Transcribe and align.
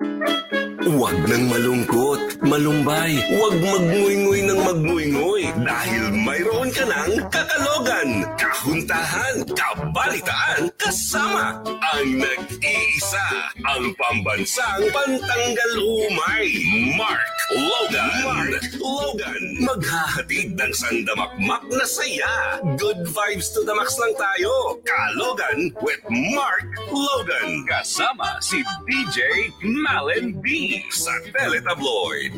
Bye. 0.00 0.32
Huwag 0.86 1.18
nang 1.26 1.50
malungkot, 1.50 2.46
malumbay, 2.46 3.18
huwag 3.34 3.58
magnguy-nguy 3.58 4.46
ng 4.46 4.60
magnguy-nguy 4.62 5.50
dahil 5.66 6.14
mayroon 6.14 6.70
ka 6.70 6.86
ng 6.86 7.26
kakalogan, 7.26 8.22
kahuntahan, 8.38 9.42
kabalitaan, 9.50 10.70
kasama 10.78 11.58
ang 11.66 12.22
nag-iisa, 12.22 13.26
ang 13.66 13.90
pambansang 13.98 14.86
pantanggal 14.94 15.72
umay, 15.74 16.54
Mark 16.94 17.36
Logan. 17.50 18.10
Mark 18.26 18.64
Logan, 18.82 19.44
maghahatid 19.62 20.58
ng 20.58 20.72
sandamakmak 20.74 21.62
na 21.70 21.86
saya. 21.86 22.58
Good 22.74 23.06
vibes 23.06 23.54
to 23.54 23.62
the 23.62 23.70
max 23.70 23.94
lang 24.02 24.14
tayo. 24.18 24.82
Kalogan 24.82 25.70
with 25.78 26.02
Mark 26.10 26.66
Logan. 26.90 27.62
Kasama 27.70 28.42
si 28.42 28.66
DJ 28.90 29.50
Malen 29.62 30.42
B 30.42 30.75
sa 30.90 31.12
Teletabloid. 31.32 32.34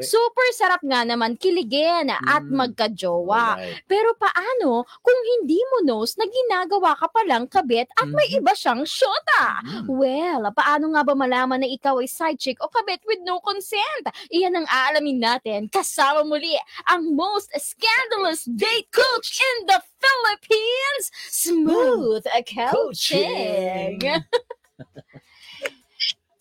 Super 0.00 0.48
sarap 0.56 0.80
nga 0.80 1.04
naman 1.04 1.36
kiligin 1.36 2.08
at 2.08 2.40
Mm. 2.40 2.56
magkajowa. 2.56 3.58
Alright. 3.58 3.84
Pero 3.84 4.16
paano 4.16 4.88
kung 5.04 5.20
hindi 5.36 5.60
mo 5.68 5.84
knows 5.84 6.16
na 6.16 6.24
ginagawa 6.24 6.96
ka 6.96 7.04
palang 7.12 7.44
kabit 7.44 7.90
at 7.98 8.08
may 8.08 8.24
Mhm. 8.32 8.40
iba 8.40 8.52
siyang 8.56 8.88
syota? 8.88 9.60
Mm. 9.60 9.90
Well, 9.92 10.42
paano 10.56 10.94
nga 10.96 11.02
ba 11.04 11.12
malaman 11.12 11.60
na 11.60 11.68
ikaw 11.68 12.00
ay 12.00 12.08
side 12.08 12.40
chick 12.40 12.56
o 12.64 12.72
kabit 12.72 13.04
with 13.04 13.20
no 13.28 13.44
consent? 13.44 14.08
Iyan 14.32 14.62
ang 14.62 14.68
aalamin 14.72 15.20
natin 15.20 15.68
kasama 15.68 16.24
muli 16.24 16.56
ang 16.88 17.12
most 17.12 17.52
scandalous 17.60 18.48
date 18.48 18.88
coach 18.88 19.36
in 19.36 19.68
the 19.68 19.84
Philippines, 20.00 21.12
Smooth 21.28 22.24
Coaching. 22.46 24.00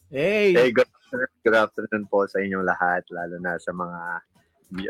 Hey, 0.10 0.58
Hey, 0.58 0.74
good 0.74 0.90
afternoon, 0.90 1.34
good 1.46 1.54
afternoon 1.54 2.04
po 2.10 2.26
sa 2.26 2.42
inyong 2.42 2.66
lahat, 2.66 3.06
lalo 3.14 3.38
na 3.38 3.62
sa 3.62 3.70
mga 3.70 4.02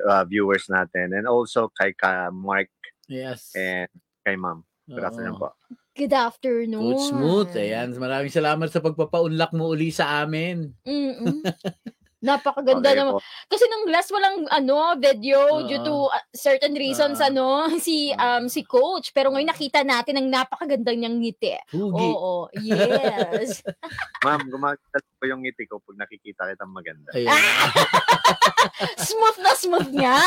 uh, 0.07 0.23
viewers 0.23 0.71
natin. 0.71 1.11
And 1.11 1.27
also 1.27 1.67
kay 1.75 1.91
ka 1.91 2.31
Mark 2.31 2.71
yes. 3.11 3.51
and 3.51 3.91
kay 4.23 4.39
Ma'am. 4.39 4.63
Good 4.87 5.03
afternoon 5.03 5.35
Oo. 5.35 5.43
po. 5.43 5.47
Good 5.91 6.15
afternoon. 6.15 6.95
Good 6.95 7.03
smooth. 7.03 7.51
Ayan, 7.51 7.99
maraming 7.99 8.31
salamat 8.31 8.71
sa 8.71 8.79
pagpapaunlak 8.79 9.51
mo 9.51 9.75
uli 9.75 9.91
sa 9.91 10.23
amin. 10.23 10.71
Mm-mm. 10.87 11.43
Napakaganda 12.19 12.91
Okay 12.91 12.99
naman. 12.99 13.13
po. 13.15 13.19
Kasi 13.47 13.63
nung 13.71 13.85
last 13.87 14.11
walang 14.11 14.43
ano 14.51 14.99
video 14.99 15.63
due 15.63 15.79
to 15.79 16.11
uh, 16.11 16.23
certain 16.35 16.75
reasons 16.75 17.23
Oo. 17.23 17.27
ano 17.31 17.45
si 17.85 18.11
um 18.11 18.51
si 18.51 18.67
coach 18.67 19.15
pero 19.15 19.31
ngayon 19.31 19.47
nakita 19.47 19.87
natin 19.87 20.19
ang 20.19 20.27
napakaganda 20.27 20.91
niyang 20.91 21.15
ngiti. 21.23 21.55
Hugi. 21.71 22.07
Oo, 22.11 22.51
yes. 22.59 23.63
Ma'am, 24.27 24.51
gumaganda 24.51 24.99
ko 24.99 25.23
yung 25.31 25.47
ngiti 25.47 25.63
ko 25.63 25.79
pag 25.79 25.95
nakikita 25.95 26.51
kitang 26.51 26.75
maganda. 26.75 27.09
Smooth 29.07 29.39
na 29.39 29.51
smooth 29.55 29.89
nga. 29.95 30.19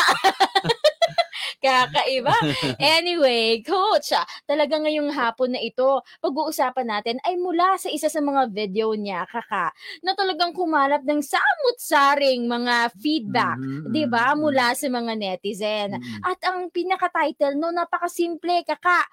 Kakaiba. 1.63 2.35
Anyway, 2.83 3.63
coach, 3.63 4.11
ah, 4.11 4.27
talaga 4.51 4.83
ngayong 4.83 5.15
hapon 5.15 5.55
na 5.55 5.63
ito, 5.63 6.03
pag-uusapan 6.19 6.87
natin 6.91 7.17
ay 7.23 7.39
mula 7.39 7.79
sa 7.79 7.87
isa 7.87 8.11
sa 8.11 8.19
mga 8.19 8.51
video 8.51 8.91
niya, 8.99 9.23
kaka, 9.31 9.71
na 10.03 10.13
talagang 10.19 10.51
kumalap 10.59 11.07
ng 11.07 11.23
samut-saring 11.23 12.51
mga 12.51 12.91
feedback, 12.99 13.63
Mhm, 13.63 13.83
'di 13.87 14.11
ba, 14.11 14.35
mhm, 14.35 14.35
mula 14.35 14.75
sa 14.75 14.91
mga 14.91 15.15
netizen. 15.15 15.95
mhm. 15.95 16.27
At 16.27 16.43
ang 16.43 16.67
pinaka-title 16.75 17.55
no, 17.55 17.71
napakasimple, 17.71 18.67
kaka. 18.67 19.07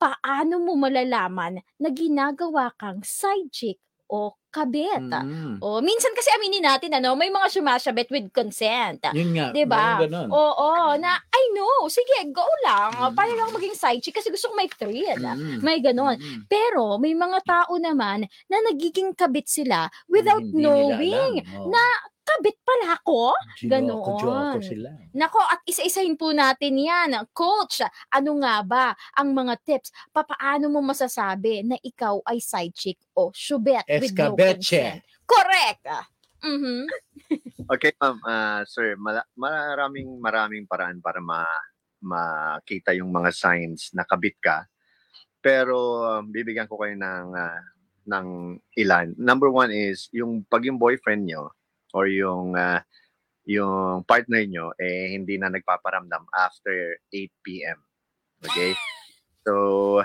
Paano 0.00 0.58
mo 0.64 0.74
malalaman 0.80 1.60
na 1.78 1.88
ginagawa 1.92 2.72
kang 2.80 3.04
side 3.04 3.52
chick 3.52 3.78
o 4.08 4.32
kabit? 4.50 5.00
Mhm. 5.00 5.62
O, 5.62 5.78
minsan 5.80 6.10
kasi 6.12 6.28
aminin 6.36 6.66
natin, 6.66 6.90
ano, 6.92 7.14
may 7.14 7.30
mga 7.30 7.48
sumasabit 7.50 8.10
with 8.10 8.28
consent. 8.34 9.00
Yun 9.14 9.30
nga. 9.34 9.46
'Di 9.54 9.64
ba? 9.64 10.02
Oo, 10.28 10.70
na 10.98 11.16
I 11.30 11.42
know, 11.56 11.86
sige, 11.88 12.28
go 12.34 12.44
lang. 12.66 12.92
Mm. 12.92 13.14
Para 13.16 13.32
lang 13.32 13.54
maging 13.54 13.74
side 13.78 14.02
chick 14.02 14.18
kasi 14.18 14.28
gusto 14.28 14.50
ko 14.50 14.54
may 14.58 14.68
thrill. 14.68 15.18
Mhm. 15.22 15.62
May 15.62 15.78
ganon. 15.80 16.18
Mhm. 16.18 16.50
Pero 16.50 16.98
may 16.98 17.14
mga 17.14 17.38
tao 17.46 17.72
naman 17.78 18.26
na 18.50 18.56
nagiging 18.70 19.14
kabit 19.16 19.46
sila 19.48 19.86
without 20.10 20.42
nila 20.42 20.98
knowing. 20.98 21.34
Oo. 21.56 21.70
na 21.70 21.82
kabit 22.30 22.56
pala 22.62 22.86
ako. 22.96 23.34
Joko-joko 23.58 24.22
ganon. 24.22 24.62
sila. 24.62 24.88
Nako, 25.10 25.40
at 25.42 25.60
isa-isahin 25.66 26.14
po 26.14 26.30
natin 26.30 26.78
yan. 26.78 27.10
Coach, 27.34 27.82
ano 28.12 28.30
nga 28.38 28.62
ba 28.62 28.86
ang 29.18 29.34
mga 29.34 29.54
tips? 29.66 29.90
Papaano 30.14 30.70
mo 30.70 30.78
masasabi 30.80 31.66
na 31.66 31.76
ikaw 31.82 32.22
ay 32.26 32.38
side 32.38 32.74
chick 32.74 32.98
o 33.18 33.34
shubet 33.34 33.82
with 33.88 34.14
no 34.14 34.36
consent? 34.38 35.02
Correct. 35.26 35.84
Mhm. 36.40 36.86
Okay, 37.70 37.94
ma'am. 38.02 38.18
ah, 38.26 38.66
sir, 38.66 38.98
mala- 38.98 39.28
maraming 39.38 40.18
maraming 40.18 40.66
paraan 40.66 40.98
para 40.98 41.22
ma 41.22 41.46
makita 42.02 42.90
yung 42.96 43.12
mga 43.14 43.30
signs 43.30 43.94
na 43.94 44.02
kabit 44.02 44.34
ka. 44.42 44.66
Pero 45.38 46.02
um, 46.02 46.26
bibigyan 46.26 46.66
ko 46.66 46.74
kayo 46.80 46.98
ng 46.98 47.26
ah, 47.38 47.62
ng 48.10 48.58
ilan. 48.74 49.14
Number 49.14 49.46
one 49.54 49.70
is 49.70 50.10
yung 50.10 50.42
pag 50.50 50.66
yung 50.66 50.82
boyfriend 50.82 51.30
nyo 51.30 51.54
or 51.94 52.10
yung 52.10 52.54
ah, 52.54 52.82
yung 53.48 54.06
partner 54.06 54.44
nyo 54.46 54.70
eh 54.78 55.16
hindi 55.16 55.40
na 55.40 55.50
nagpaparamdam 55.50 56.28
after 56.34 56.98
8 57.12 57.44
p.m. 57.44 57.78
Okay? 58.44 58.74
So, 59.40 60.04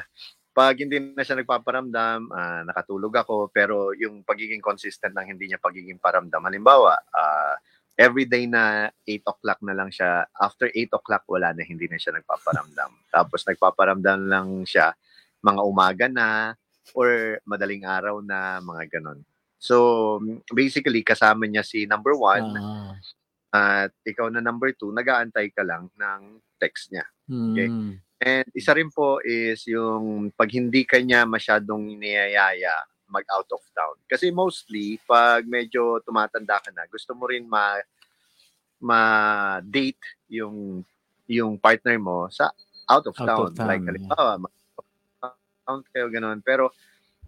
pag 0.55 0.79
hindi 0.79 1.11
na 1.11 1.27
siya 1.27 1.35
nagpaparamdam, 1.43 2.31
ah, 2.31 2.63
nakatulog 2.63 3.11
ako, 3.19 3.51
pero 3.51 3.91
yung 3.91 4.23
pagiging 4.23 4.63
consistent 4.63 5.11
ng 5.11 5.35
hindi 5.35 5.51
niya 5.51 5.59
pagiging 5.59 5.99
paramdam, 5.99 6.39
halimbawa, 6.39 6.95
ah, 7.11 7.59
everyday 7.99 8.47
na 8.47 8.87
8 9.03 9.27
o'clock 9.27 9.59
na 9.67 9.75
lang 9.75 9.91
siya, 9.91 10.23
after 10.39 10.71
8 10.71 10.95
o'clock, 10.95 11.27
wala 11.27 11.51
na, 11.51 11.67
hindi 11.67 11.91
na 11.91 11.99
siya 11.99 12.15
nagpaparamdam. 12.15 12.91
Tapos 13.15 13.43
nagpaparamdam 13.43 14.31
lang 14.31 14.63
siya, 14.63 14.95
mga 15.43 15.61
umaga 15.67 16.07
na, 16.07 16.55
or 16.95 17.39
madaling 17.43 17.83
araw 17.83 18.23
na, 18.23 18.63
mga 18.63 18.99
ganon. 18.99 19.19
So, 19.65 20.21
basically, 20.51 21.01
kasama 21.01 21.49
niya 21.49 21.65
si 21.65 21.89
number 21.89 22.13
one, 22.13 22.53
Ah. 22.53 22.93
at 23.49 23.91
ikaw 24.03 24.29
na 24.29 24.37
number 24.39 24.69
two, 24.71 24.91
nag-aantay 24.91 25.49
ka 25.49 25.63
lang 25.63 25.89
ng 25.89 26.21
text 26.61 26.91
niya. 26.91 27.07
Okay. 27.25 27.65
Mhm. 27.65 27.91
And 28.15 28.45
isa 28.51 28.71
rin 28.71 28.91
po 28.91 29.17
is 29.19 29.65
yung 29.65 30.29
pag 30.31 30.51
hindi 30.51 30.85
ka 30.85 30.99
niya 30.99 31.25
masyadong 31.25 31.97
niyayaya 31.97 32.75
mag 33.07 33.25
out 33.31 33.47
of 33.49 33.63
town. 33.71 33.95
Kasi 34.05 34.29
mostly 34.29 34.99
pag 35.03 35.45
medyo 35.45 35.97
tumatanda 36.01 36.59
ka 36.59 36.69
na, 36.71 36.85
gusto 36.85 37.11
mo 37.11 37.25
rin 37.25 37.45
ma 37.45 37.79
ma-date 38.77 40.03
yung 40.29 40.83
yung 41.25 41.57
partner 41.57 41.97
mo 41.97 42.29
sa 42.29 42.51
out 42.85 43.05
of 43.07 43.15
Out 43.15 43.25
town. 43.25 43.39
of 43.41 43.53
town, 43.55 43.67
Like 43.67 43.81
yeah. 43.81 43.89
halimbawa, 43.89 44.31
ma- 44.37 44.53
town 45.65 45.81
kayo 45.89 46.05
ganun. 46.07 46.37
Pero 46.39 46.69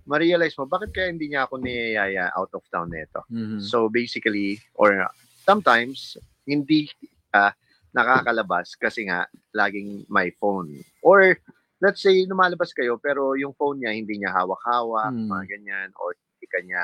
ma-realize 0.08 0.56
mo, 0.56 0.66
bakit 0.66 0.96
kaya 0.96 1.12
hindi 1.12 1.30
niya 1.30 1.46
ako 1.46 1.60
niyayaya 1.60 2.32
out 2.34 2.50
of 2.56 2.64
town 2.72 2.88
nito? 2.88 3.28
Mhm. 3.28 3.60
So 3.60 3.92
basically, 3.92 4.58
or 4.74 5.04
sometimes, 5.44 6.16
hindi 6.48 6.88
ka 7.30 7.52
nakakalabas 7.92 8.80
kasi 8.80 9.08
nga 9.12 9.28
laging 9.52 10.08
may 10.08 10.32
phone. 10.40 10.72
Or 11.04 11.36
let's 11.84 12.00
say, 12.00 12.24
lumalabas 12.24 12.72
kayo 12.72 12.96
pero 12.98 13.36
yung 13.36 13.52
phone 13.54 13.84
niya 13.84 13.92
hindi 13.92 14.18
niya 14.18 14.32
hawak-hawak, 14.34 15.12
Hmm. 15.12 15.28
mga 15.28 15.46
ganyan. 15.52 15.90
Or 16.00 16.16
hindi 16.16 16.48
kanya, 16.48 16.84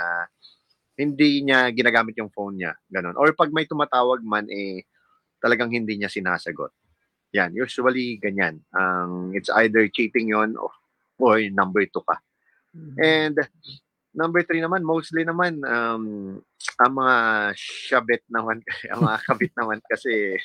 hindi 0.99 1.29
niya 1.41 1.71
ginagamit 1.71 2.13
yung 2.19 2.29
phone 2.29 2.59
niya. 2.59 2.75
Ganon. 2.91 3.15
Or 3.15 3.31
pag 3.33 3.49
may 3.49 3.65
tumatawag 3.65 4.19
man, 4.21 4.45
eh, 4.51 4.83
talagang 5.39 5.71
hindi 5.71 5.97
niya 5.99 6.11
sinasagot. 6.11 6.71
Yan, 7.33 7.51
usually 7.57 8.21
ganyan. 8.21 8.61
Ang 8.71 9.33
it's 9.33 9.49
either 9.57 9.89
cheating 9.89 10.29
yon 10.29 10.53
or, 10.53 10.69
or 11.17 11.41
number 11.49 11.81
two 11.89 12.03
ka. 12.05 12.21
And 12.97 13.37
number 14.13 14.41
three 14.45 14.61
naman, 14.61 14.85
mostly 14.85 15.25
naman, 15.25 15.61
um, 15.65 16.37
ang 16.81 16.93
mga 16.93 17.17
shabit 17.57 18.23
naman, 18.29 18.61
ang 18.93 19.01
mga 19.05 19.17
kabit 19.25 19.53
naman 19.59 19.79
kasi 19.85 20.37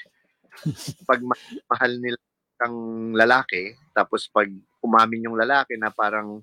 pag 1.08 1.20
ma- 1.25 1.38
mahal 1.69 1.92
nila 2.00 2.19
kang 2.58 2.78
lalaki, 3.14 3.78
tapos 3.94 4.26
pag 4.34 4.50
umamin 4.82 5.30
yung 5.30 5.38
lalaki 5.38 5.78
na 5.78 5.94
parang, 5.94 6.42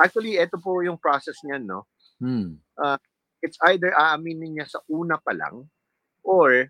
actually, 0.00 0.34
ito 0.34 0.58
po 0.58 0.82
yung 0.82 0.98
process 0.98 1.38
niyan, 1.46 1.62
no? 1.62 1.86
Hmm. 2.18 2.58
It's 3.38 3.60
either 3.70 3.94
aaminin 3.94 4.58
niya 4.58 4.66
sa 4.66 4.82
una 4.90 5.20
pa 5.20 5.30
lang, 5.30 5.68
or 6.26 6.66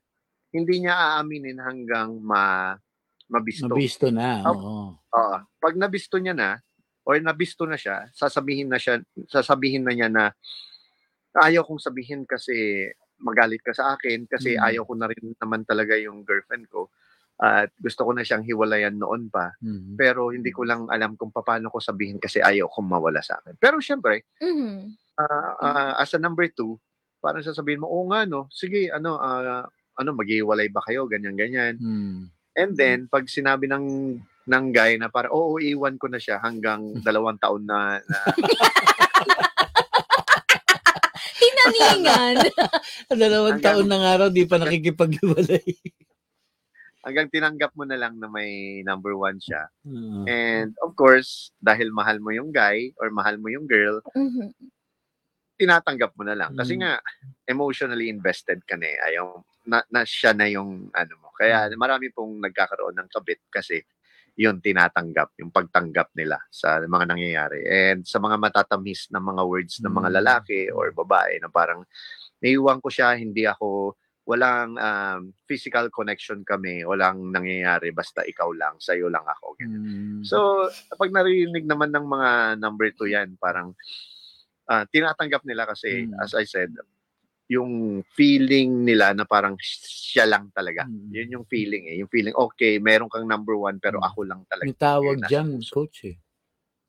hindi 0.52 0.84
niya 0.84 1.16
aaminin 1.16 1.62
hanggang 1.62 2.18
ma 2.20 2.74
mabisto. 3.30 3.72
Nabisto 3.72 4.06
na. 4.12 4.44
Oh. 4.44 4.52
Oo. 4.52 4.76
Oo. 5.00 5.36
pag 5.58 5.74
nabisto 5.80 6.20
niya 6.20 6.36
na 6.36 6.60
or 7.04 7.20
nabisto 7.20 7.68
na 7.68 7.76
siya, 7.76 8.08
sasabihin 8.12 8.68
na 8.72 8.80
siya, 8.80 9.00
sasabihin 9.28 9.84
na 9.84 9.92
niya 9.92 10.08
na 10.08 10.32
ayaw 11.36 11.64
kong 11.66 11.82
sabihin 11.82 12.24
kasi 12.24 12.88
magalit 13.20 13.60
ka 13.62 13.72
sa 13.76 13.94
akin 13.96 14.26
kasi 14.26 14.56
Mm. 14.56 14.62
ayaw 14.64 14.82
ko 14.88 14.94
na 14.96 15.08
rin 15.10 15.34
naman 15.38 15.62
talaga 15.64 15.94
yung 16.00 16.24
girlfriend 16.24 16.66
ko. 16.68 16.88
At 17.34 17.74
gusto 17.82 18.06
ko 18.06 18.14
na 18.14 18.22
siyang 18.22 18.46
hiwalayan 18.46 18.94
noon 18.94 19.26
pa. 19.26 19.50
Mhm. 19.58 19.98
Pero 19.98 20.30
hindi 20.30 20.54
ko 20.54 20.62
lang 20.62 20.86
alam 20.86 21.18
kung 21.18 21.34
paano 21.34 21.66
ko 21.66 21.82
sabihin 21.82 22.22
kasi 22.22 22.38
ayaw 22.38 22.70
kong 22.70 22.86
mawala 22.86 23.18
sa 23.26 23.42
akin. 23.42 23.58
Pero 23.58 23.82
syempre, 23.82 24.22
Mhm. 24.38 24.94
ah, 25.18 25.52
ah, 25.58 25.92
as 25.98 26.14
a 26.14 26.20
number 26.22 26.46
two, 26.46 26.78
parang 27.18 27.42
sasabihin 27.42 27.82
mo, 27.82 27.90
oo 27.90 28.06
nga 28.12 28.22
no, 28.22 28.46
sige, 28.54 28.86
ano, 28.94 29.18
ah, 29.18 29.66
ano, 29.98 30.10
maghiwalay 30.14 30.70
ba 30.70 30.78
kayo, 30.86 31.10
ganyan, 31.10 31.34
ganyan. 31.34 31.74
Mhm. 31.82 32.30
And 32.54 32.70
then, 32.78 32.98
pag 33.10 33.26
sinabi 33.26 33.66
ng 33.66 33.84
ng 34.44 34.66
guy 34.70 34.96
na 34.96 35.08
para 35.08 35.28
oo, 35.28 35.56
iwan 35.56 35.96
ko 35.96 36.06
na 36.06 36.18
siya 36.18 36.36
hanggang 36.38 36.80
dalawang 37.06 37.38
taon 37.38 37.64
na, 37.64 38.00
na 38.00 38.18
Tinaningan. 41.34 42.36
Dalawang 43.12 43.58
Hanggang- 43.58 43.76
taon 43.80 43.88
ng 43.88 44.04
araw, 44.06 44.28
di 44.28 44.44
pa 44.44 44.56
nakikipag-iwalay. 44.56 45.64
hanggang 47.04 47.28
tinanggap 47.28 47.68
mo 47.76 47.84
na 47.84 48.00
lang 48.00 48.16
na 48.16 48.24
may 48.26 48.80
number 48.80 49.12
one 49.12 49.36
siya. 49.36 49.68
Oo. 49.84 50.24
And 50.24 50.72
of 50.80 50.96
course, 50.96 51.52
dahil 51.58 51.92
mahal 51.92 52.16
mo 52.16 52.32
yung 52.32 52.48
guy 52.48 52.96
or 52.96 53.12
mahal 53.12 53.36
mo 53.36 53.52
yung 53.52 53.68
girl, 53.68 54.00
Mhm. 54.10 54.56
tinatanggap 55.54 56.16
mo 56.16 56.24
na 56.24 56.32
lang. 56.32 56.56
Kasi 56.56 56.74
Mm. 56.74 56.80
nga, 56.80 56.92
emotionally 57.44 58.08
invested 58.08 58.64
ka 58.64 58.74
na 58.74 58.88
eh. 58.88 58.98
Ayaw, 59.04 59.36
na, 59.64 59.84
na 59.86 60.00
siya 60.02 60.32
na 60.32 60.48
yung 60.48 60.88
ano 60.90 61.12
mo. 61.20 61.28
Kaya 61.30 61.68
marami 61.74 62.08
pong 62.08 62.40
nagkakaroon 62.40 62.96
ng 62.96 63.08
kabit 63.10 63.44
kasi 63.48 63.84
yun 64.34 64.58
tinatanggap, 64.58 65.30
yung 65.38 65.54
pagtanggap 65.54 66.10
nila 66.18 66.42
sa 66.50 66.82
mga 66.82 67.06
nangyayari. 67.06 67.62
And 67.70 68.02
sa 68.02 68.18
mga 68.18 68.34
matatamis 68.38 69.06
na 69.14 69.22
mga 69.22 69.42
words 69.46 69.78
ng 69.78 69.94
mga 69.94 70.10
Mm. 70.10 70.16
lalaki 70.22 70.60
or 70.74 70.90
babae 70.90 71.38
na 71.38 71.46
parang 71.46 71.86
naiwan 72.42 72.82
ko 72.82 72.90
siya, 72.90 73.14
hindi 73.14 73.46
ako, 73.46 73.94
walang 74.24 74.74
um, 74.80 75.20
physical 75.44 75.86
connection 75.92 76.42
kami, 76.48 76.80
walang 76.82 77.28
nangyayari, 77.30 77.92
basta 77.92 78.24
ikaw 78.24 78.50
lang, 78.56 78.74
sa'yo 78.80 79.12
lang 79.12 79.22
ako. 79.22 79.54
ganyan. 79.60 79.82
Mhm. 79.84 80.24
So, 80.24 80.66
pag 80.96 81.12
narinig 81.12 81.68
naman 81.68 81.92
ng 81.92 82.06
mga 82.08 82.30
number 82.58 82.88
two 82.96 83.06
yan, 83.06 83.36
parang 83.38 83.76
ah, 84.64 84.88
tinatanggap 84.88 85.44
nila 85.44 85.68
kasi, 85.68 86.08
Mm. 86.08 86.16
as 86.24 86.32
I 86.32 86.48
said, 86.48 86.72
yung 87.46 88.02
feeling 88.10 88.82
nila 88.82 89.12
na 89.12 89.22
parang 89.22 89.54
siya 89.60 90.24
lang 90.24 90.50
talaga. 90.50 90.82
Mm. 90.84 91.08
Yun 91.12 91.28
yung 91.30 91.44
feeling 91.44 91.86
eh. 91.86 91.94
Yung 91.98 92.08
feeling, 92.08 92.32
okay, 92.32 92.78
meron 92.78 93.06
kang 93.06 93.24
number 93.24 93.54
one, 93.54 93.78
pero 93.78 94.00
Mm. 94.00 94.06
ako 94.06 94.20
lang 94.24 94.40
talaga. 94.48 94.64
May 94.64 94.74
tawag 94.74 95.16
Nasa 95.20 95.28
dyan, 95.28 95.46
puso. 95.58 95.72
coach 95.74 96.04
eh. 96.04 96.16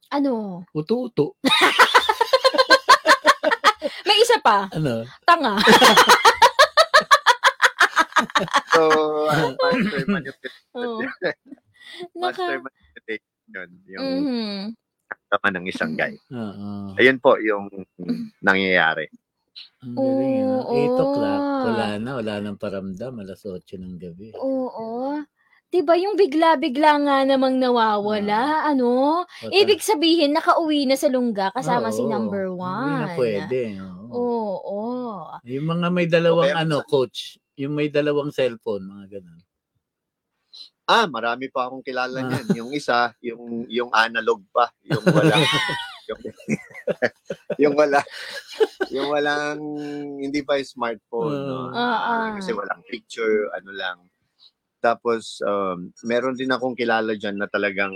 Ano? 0.10 0.64
Uto-uto. 0.72 1.36
May 4.06 4.18
isa 4.18 4.38
pa. 4.40 4.68
Ano? 4.72 5.04
Tanga. 5.24 5.60
So, 8.72 8.82
ah, 9.28 9.52
master 9.54 10.04
manipulation. 10.10 10.76
Oo. 10.76 11.00
master 12.16 12.58
manipulation 12.60 13.44
yun. 13.48 13.70
Yung 13.88 14.06
Mhm. 14.26 14.62
tama 15.30 15.48
ng 15.52 15.66
isang 15.68 15.94
guy. 15.94 16.16
Oo. 16.30 16.96
Ayun 16.96 17.18
po 17.20 17.36
yung 17.38 17.68
nangyayari. 18.40 19.08
Ang 19.82 19.94
galing, 19.94 20.44
ah. 20.44 20.62
Oo. 20.62 20.74
8 20.74 21.00
o'clock. 21.00 21.44
Wala 21.66 21.88
na. 21.98 22.12
Wala 22.16 22.34
nang 22.40 22.58
paramdam. 22.58 23.14
Alas 23.18 23.42
8 23.42 23.76
ng 23.76 23.96
gabi. 23.96 24.34
Oo. 24.36 25.20
'Di 25.68 25.82
ba 25.82 25.94
yung 25.94 26.16
bigla-bigla 26.16 26.92
nga 27.02 27.18
namang 27.26 27.58
nawawala, 27.58 28.64
ano? 28.66 29.24
Bata- 29.26 29.52
Ibig 29.52 29.82
sabihin 29.82 30.32
nakauwi 30.32 30.86
na 30.86 30.96
sa 30.96 31.08
lungga 31.08 31.52
kasama 31.52 31.90
si 31.90 32.00
Oo. 32.00 32.08
number 32.08 32.48
Hindi 32.48 32.56
na 32.56 32.64
one. 33.06 33.18
pwede. 33.18 33.62
Oo. 33.82 34.16
Oo. 34.16 34.80
Yung 35.44 35.68
mga 35.68 35.88
may 35.90 36.08
dalawang 36.08 36.48
Okay, 36.48 36.62
ano, 36.64 36.80
coach. 36.86 37.36
Yung 37.56 37.74
may 37.74 37.88
dalawang 37.88 38.32
cellphone, 38.32 38.84
mga 38.86 39.20
ganun. 39.20 39.40
Ah, 40.86 41.10
marami 41.10 41.50
pa 41.50 41.66
akong 41.66 41.82
kilala 41.82 42.20
Ah. 42.20 42.26
niyan. 42.26 42.46
Yung 42.56 42.70
isa, 42.72 43.12
yung 43.20 43.66
yung 43.68 43.90
analog 43.92 44.46
pa, 44.54 44.70
yung 44.86 45.02
wala 45.04 45.34
yung, 46.10 46.22
yung 47.62 47.76
wala 47.76 48.00
yung 48.94 49.10
walang 49.10 49.60
hindi 50.22 50.42
pa 50.46 50.60
yung 50.60 50.70
smartphone, 50.70 51.36
no? 51.36 51.72
Ah, 51.74 52.00
ah. 52.00 52.28
Kasi 52.38 52.54
walang 52.54 52.82
picture, 52.88 53.50
ano 53.56 53.72
lang. 53.74 53.98
Tapos 54.80 55.42
um, 55.42 55.90
meron 56.06 56.38
din 56.38 56.52
akong 56.54 56.78
kilala 56.78 57.18
diyan 57.18 57.42
na 57.42 57.50
talagang 57.50 57.96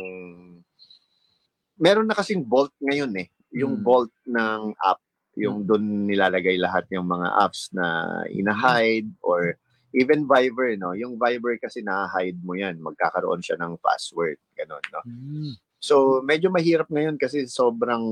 meron 1.80 2.10
na 2.10 2.18
kasing 2.18 2.44
Bolt 2.44 2.74
ngayon 2.82 3.14
eh. 3.22 3.28
Yung 3.56 3.80
Hmm. 3.80 3.86
Bolt 3.86 4.14
ng 4.26 4.74
app, 4.82 5.00
yung 5.40 5.64
doon 5.64 6.10
nilalagay 6.10 6.60
lahat 6.60 6.90
yung 6.92 7.08
mga 7.08 7.30
apps 7.40 7.72
na 7.72 8.20
ina-hide 8.28 9.08
or 9.24 9.56
even 9.96 10.28
Viber, 10.28 10.78
no? 10.78 10.94
Yung 10.94 11.18
Viber 11.18 11.58
kasi 11.58 11.82
na-hide 11.82 12.38
mo 12.44 12.54
yan. 12.54 12.78
Magkakaroon 12.78 13.42
siya 13.42 13.58
ng 13.58 13.80
password. 13.82 14.38
Ganon, 14.54 14.84
no? 14.94 15.02
Mm. 15.08 15.54
So, 15.80 16.20
medyo 16.22 16.52
mahirap 16.52 16.92
ngayon 16.92 17.16
kasi 17.16 17.48
sobrang 17.48 18.04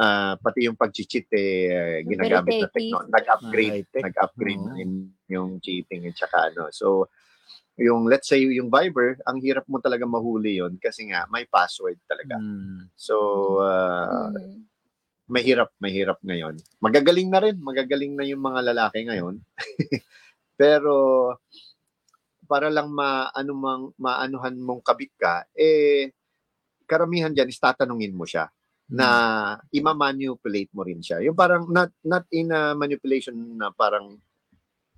ah, 0.00 0.36
pati 0.40 0.64
yung 0.68 0.76
pag-cheat 0.80 1.28
eh, 1.36 2.00
ginagamit 2.08 2.56
na 2.56 2.68
technology. 2.72 3.12
Nag-upgrade, 3.12 3.84
Ah, 3.96 4.02
nag-upgrade 4.08 4.62
na 4.64 4.74
yung, 4.80 4.94
yung 5.28 5.50
cheating 5.60 6.08
at 6.08 6.16
saka 6.16 6.38
ano. 6.52 6.72
So, 6.72 7.08
yung 7.80 8.08
let's 8.08 8.28
say 8.28 8.44
yung 8.44 8.68
Viber, 8.68 9.16
ang 9.24 9.40
hirap 9.40 9.64
mo 9.68 9.80
talaga 9.80 10.04
mahuli 10.04 10.60
yon 10.60 10.76
kasi 10.80 11.08
nga 11.08 11.24
may 11.32 11.48
password 11.48 11.96
talaga. 12.08 12.36
Mm. 12.40 12.88
So, 12.96 13.16
ah, 13.64 14.28
Mhm. 14.32 14.68
mahirap, 15.30 15.70
mahirap 15.80 16.18
ngayon. 16.26 16.58
Magagaling 16.82 17.28
na 17.30 17.40
rin, 17.40 17.56
magagaling 17.62 18.14
na 18.18 18.24
yung 18.28 18.42
mga 18.42 18.60
lalaki 18.74 19.06
ngayon. 19.08 19.40
Pero 20.60 20.94
para 22.50 22.66
lang 22.66 22.90
maano 22.90 23.52
mang 23.54 23.84
maanuhan 23.96 24.56
mong 24.58 24.82
kabit 24.82 25.12
ka, 25.16 25.46
eh 25.54 26.10
karamihan 26.90 27.30
diyan 27.30 27.46
is 27.46 27.62
tatanungin 27.62 28.10
mo 28.10 28.26
siya 28.26 28.50
na 28.90 29.06
ima-manipulate 29.70 30.74
mo 30.74 30.82
rin 30.82 30.98
siya. 30.98 31.22
Yung 31.22 31.38
parang 31.38 31.70
not 31.70 31.94
not 32.02 32.26
in 32.34 32.50
a 32.50 32.74
manipulation 32.74 33.38
na 33.54 33.70
parang 33.70 34.18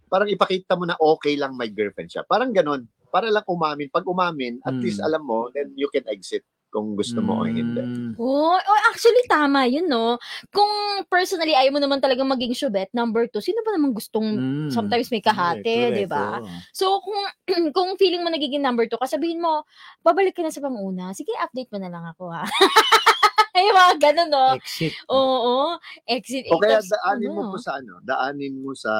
parang 0.09 0.33
ipakita 0.33 0.73
mo 0.81 0.89
na 0.89 0.97
okay 0.97 1.37
lang 1.37 1.53
may 1.61 1.69
girlfriend 1.69 2.09
siya. 2.09 2.25
Parang 2.25 2.57
ganun. 2.57 2.89
Para 3.13 3.29
lang 3.29 3.45
umamin. 3.45 3.93
Pag 3.93 4.09
umamin, 4.09 4.57
at 4.65 4.73
Mm. 4.73 4.81
least 4.81 5.01
alam 5.05 5.21
mo, 5.21 5.53
then 5.53 5.77
you 5.77 5.93
can 5.93 6.09
exit 6.09 6.41
kung 6.73 6.97
gusto 6.97 7.21
mo 7.21 7.45
o 7.45 7.47
hindi. 7.47 7.85
Mm. 7.85 8.17
Oh, 8.17 8.57
oh, 8.57 8.81
actually 8.93 9.21
tama 9.29 9.69
'yun, 9.69 9.89
no. 9.89 10.17
Kung 10.53 10.69
personally 11.13 11.53
ayaw 11.57 11.73
mo 11.77 11.81
naman 11.81 12.01
talagang 12.01 12.29
maging 12.29 12.57
syubet, 12.57 12.89
number 12.97 13.29
two, 13.29 13.41
sino 13.45 13.61
ba 13.65 13.73
naman 13.77 13.93
gustong 13.93 14.41
Mm. 14.41 14.73
sometimes 14.73 15.13
may 15.13 15.21
kahate, 15.21 15.93
Correct, 15.93 15.97
'di 15.97 16.07
ba? 16.09 16.41
oo. 16.41 16.49
So 16.73 17.01
kung 17.05 17.21
kung 17.77 17.97
feeling 18.01 18.25
mo 18.25 18.33
nagiging 18.33 18.65
number 18.65 18.89
two, 18.89 18.97
kasabihin 19.01 19.41
mo, 19.45 19.65
babalik 20.01 20.33
ka 20.37 20.43
na 20.45 20.53
sa 20.53 20.65
panguna. 20.65 21.13
Sige, 21.13 21.33
update 21.39 21.69
mo 21.73 21.79
na 21.81 21.93
lang 21.93 22.05
ako 22.09 22.33
ha. 22.33 22.45
Ay, 23.53 23.69
mga 23.69 23.95
ganun, 24.01 24.29
no? 24.33 24.47
Exit. 24.57 24.93
Oo. 25.13 25.77
Exit. 26.09 26.49
O 26.49 26.57
kaya 26.57 26.81
daanin 26.81 27.37
mo 27.37 27.45
ano, 27.45 27.53
po 27.53 27.61
sa 27.61 27.77
ano, 27.77 28.01
daanin 28.01 28.57
mo 28.65 28.73
sa 28.73 28.93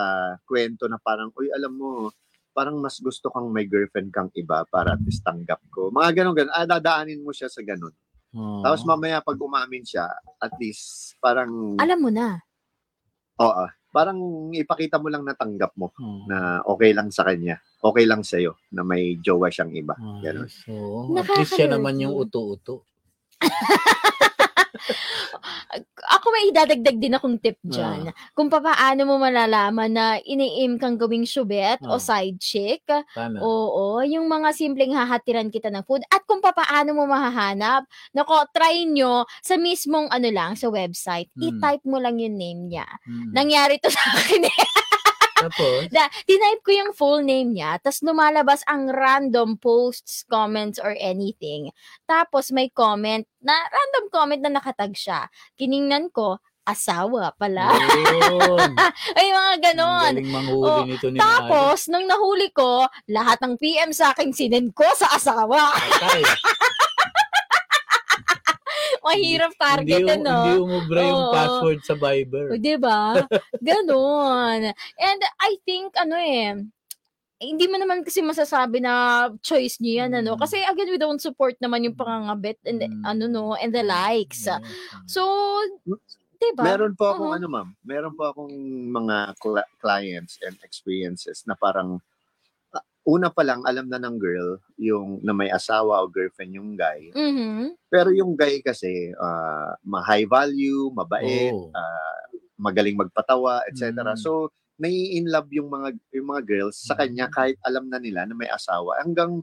kwento 0.45 0.85
na 0.93 1.01
parang, 1.01 1.33
uy, 1.33 1.49
alam 1.57 1.73
mo, 1.73 2.13
parang 2.53 2.77
mas 2.79 3.01
gusto 3.01 3.33
kang 3.33 3.49
may 3.49 3.65
girlfriend 3.65 4.13
kang 4.13 4.29
iba 4.33 4.63
para 4.69 4.95
at 4.95 5.03
least 5.03 5.25
tanggap 5.25 5.59
ko. 5.69 5.89
Mga 5.89 6.23
ganun, 6.23 6.35
ganun. 6.37 6.53
Ah, 6.53 6.69
dadaanin 6.69 7.25
mo 7.25 7.33
siya 7.33 7.49
sa 7.49 7.65
ganun. 7.65 7.93
Oo. 8.33 8.61
Tapos 8.61 8.85
mamaya 8.85 9.21
pag 9.21 9.37
umamin 9.37 9.85
siya, 9.85 10.09
at 10.39 10.53
least 10.57 11.17
parang, 11.19 11.77
Alam 11.77 11.99
mo 11.99 12.09
na. 12.09 12.41
oo, 13.37 13.65
parang 13.91 14.17
ipakita 14.53 14.97
mo 14.97 15.13
lang 15.13 15.25
na 15.25 15.37
tanggap 15.37 15.73
mo 15.77 15.93
Oo. 15.93 16.25
na 16.25 16.61
okay 16.65 16.93
lang 16.93 17.09
sa 17.09 17.25
kanya. 17.25 17.61
Okay 17.83 18.07
lang 18.07 18.23
sa'yo 18.23 18.55
na 18.71 18.87
may 18.87 19.19
jowa 19.19 19.51
siyang 19.51 19.73
iba. 19.75 19.97
Ganun. 20.23 20.47
Ayos, 20.47 20.65
oo. 20.71 21.13
At 21.19 21.29
least 21.35 21.59
siya 21.59 21.69
naman 21.69 21.99
yung 21.99 22.15
uto-uto. 22.15 22.87
Ako 26.17 26.27
may 26.33 26.51
idadagdag 26.51 26.97
din 26.99 27.15
akong 27.17 27.39
tip 27.39 27.57
dyan. 27.63 28.11
Kung 28.33 28.49
papaano 28.49 29.05
mo 29.05 29.17
malalaman 29.21 29.91
na 29.93 30.07
ini-aim 30.21 30.77
kang 30.77 30.97
gawing 30.97 31.25
syubet 31.25 31.81
o 31.85 31.97
Ah. 31.97 32.03
side 32.03 32.39
chick. 32.41 32.83
Paano? 32.89 33.39
Oo, 33.41 34.01
yung 34.05 34.27
mga 34.27 34.53
simpleng 34.57 34.93
hahatiran 34.97 35.53
kita 35.53 35.69
ng 35.69 35.85
food. 35.85 36.03
At 36.09 36.25
kung 36.25 36.41
papaano 36.41 36.93
mo 36.97 37.05
mahahanap, 37.07 37.85
nako, 38.13 38.49
try 38.53 38.85
nyo 38.85 39.25
sa 39.41 39.57
mismong 39.57 40.09
ano 40.09 40.29
lang, 40.33 40.57
sa 40.57 40.69
website. 40.69 41.29
Hmm. 41.37 41.43
I-type 41.53 41.85
mo 41.85 42.01
lang 42.01 42.19
yung 42.19 42.37
name 42.37 42.63
niya. 42.69 42.87
Mm. 43.07 43.31
Nangyari 43.33 43.75
to 43.81 43.89
sa 43.95 44.03
akin 44.15 44.45
eh. 44.47 44.65
Tapos, 45.49 45.81
Da, 45.91 46.07
tinype 46.29 46.63
ko 46.63 46.71
yung 46.71 46.93
full 46.95 47.21
name 47.27 47.57
niya, 47.57 47.81
tapos 47.83 48.05
lumalabas 48.05 48.61
ang 48.71 48.91
random 48.91 49.59
posts, 49.59 50.23
comments, 50.29 50.79
or 50.79 50.95
anything. 50.99 51.73
Tapos 52.07 52.55
may 52.55 52.71
comment 52.71 53.25
na 53.43 53.53
random 53.53 54.05
comment 54.13 54.41
na 54.43 54.53
nakatag 54.55 54.95
siya. 54.95 55.27
Kiningnan 55.59 56.11
ko, 56.15 56.39
asawa 56.63 57.35
pala. 57.35 57.75
Ay, 59.19 59.35
mga 59.35 59.55
ganon. 59.71 60.15
manghuli 60.31 60.63
Oh, 60.63 60.87
nito 60.87 61.11
ni 61.11 61.19
Tapos, 61.19 61.91
nung 61.91 62.07
nahuli 62.07 62.55
ko, 62.55 62.87
lahat 63.11 63.43
ng 63.43 63.59
PM 63.59 63.91
sa 63.91 64.15
akin 64.15 64.31
sinend 64.31 64.71
ko 64.71 64.87
sa 64.95 65.11
asawa. 65.11 65.75
Mahirap 69.13 69.53
target, 69.55 70.01
hindi, 70.01 70.15
ano? 70.17 70.35
Hindi 70.35 70.53
umubra 70.59 70.99
yung 71.05 71.25
Oo. 71.29 71.33
password 71.33 71.81
sa 71.85 71.95
Viber. 71.95 72.47
O, 72.51 72.59
di 72.59 72.77
ba? 72.81 73.01
Ganon. 73.67 74.61
And 74.97 75.21
I 75.39 75.53
think, 75.63 75.93
ano 75.95 76.17
eh, 76.17 76.57
hindi 77.43 77.67
mo 77.67 77.75
naman 77.75 78.07
kasi 78.07 78.23
masasabi 78.23 78.79
na 78.79 79.27
choice 79.43 79.83
niyo 79.83 80.07
yan, 80.07 80.15
ano? 80.15 80.39
Mm. 80.39 80.41
Kasi 80.41 80.63
again, 80.63 80.89
we 80.89 80.99
don't 80.99 81.19
support 81.21 81.59
naman 81.59 81.83
yung 81.83 81.99
pangangabit 81.99 82.63
and 82.63 82.79
the- 82.79 82.91
Mm. 82.91 83.03
ano 83.03 83.25
no, 83.27 83.45
and 83.59 83.75
the 83.75 83.83
likes. 83.83 84.47
So, 85.11 85.23
'di 86.39 86.55
ba? 86.55 86.63
Meron 86.63 86.95
po 86.95 87.11
akong 87.11 87.35
Oo. 87.35 87.39
ano 87.39 87.47
ma'am, 87.51 87.69
meron 87.83 88.15
po 88.15 88.31
akong 88.31 88.55
mga 88.95 89.35
cli- 89.39 89.71
clients 89.79 90.39
and 90.43 90.55
experiences 90.63 91.43
na 91.47 91.55
parang 91.55 91.99
una 93.03 93.35
pa 93.35 93.43
lang 93.43 93.67
alam 93.67 93.91
na 93.91 93.99
ng 93.99 94.15
girl 94.15 94.63
yung 94.79 95.19
na 95.27 95.35
may 95.35 95.51
asawa 95.51 96.03
o 96.03 96.11
girlfriend 96.11 96.55
yung 96.55 96.79
guy. 96.79 97.11
Mhm. 97.11 97.75
Pero 97.91 98.15
yung 98.15 98.39
guy 98.39 98.63
kasi 98.63 99.11
ah, 99.19 99.75
ma-high 99.83 100.27
value, 100.27 100.91
mabait, 100.95 101.51
Oh. 101.51 101.71
ah, 101.75 102.19
magaling 102.63 102.95
magpatawa, 102.95 103.67
etc. 103.67 103.91
Mm. 104.15 104.19
So 104.19 104.55
nai-in 104.79 105.27
love 105.31 105.51
yung 105.51 105.67
mga 105.67 105.99
yung 106.15 106.29
mga 106.31 106.43
girls 106.47 106.79
sa 106.79 106.95
kanya 106.95 107.27
Mm. 107.27 107.35
kahit 107.35 107.57
alam 107.67 107.91
na 107.91 107.99
nila 107.99 108.23
na 108.23 108.39
may 108.39 108.47
asawa. 108.47 109.03
Hanggang 109.03 109.43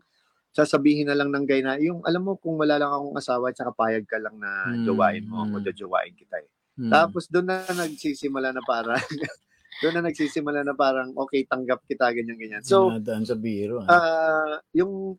sasabihin 0.56 1.12
na 1.12 1.16
lang 1.20 1.30
ng 1.30 1.46
guy 1.46 1.60
na 1.62 1.76
yung 1.78 2.00
alam 2.08 2.24
mo 2.26 2.40
kung 2.40 2.56
wala 2.58 2.80
lang 2.80 2.90
akong 2.90 3.16
asawa 3.20 3.52
at 3.52 3.60
saka 3.60 3.76
payag 3.76 4.08
ka 4.08 4.18
lang 4.24 4.40
na 4.40 4.72
Mm, 4.72 4.88
jowain 4.88 5.24
mo 5.28 5.44
mm. 5.44 5.46
ako, 5.46 5.56
jojowain 5.68 6.14
kita. 6.16 6.40
Eh. 6.40 6.50
Mm. 6.80 6.92
Tapos 6.96 7.28
doon 7.28 7.48
na 7.52 7.60
nagsisimula 7.68 8.56
na 8.56 8.64
parang 8.64 8.96
doon 9.80 9.94
na 10.00 10.12
nagsisimula 10.12 10.62
na 10.64 10.76
parang 10.76 11.16
okay 11.16 11.48
tanggap 11.48 11.84
kita 11.88 12.12
ganyan 12.12 12.36
ganyan. 12.36 12.64
So 12.64 12.92
Dinadaan 12.92 13.24
sa 13.24 13.36
biro. 13.40 13.84
ah. 13.84 13.90
ah 13.90 14.56
yung 14.76 15.16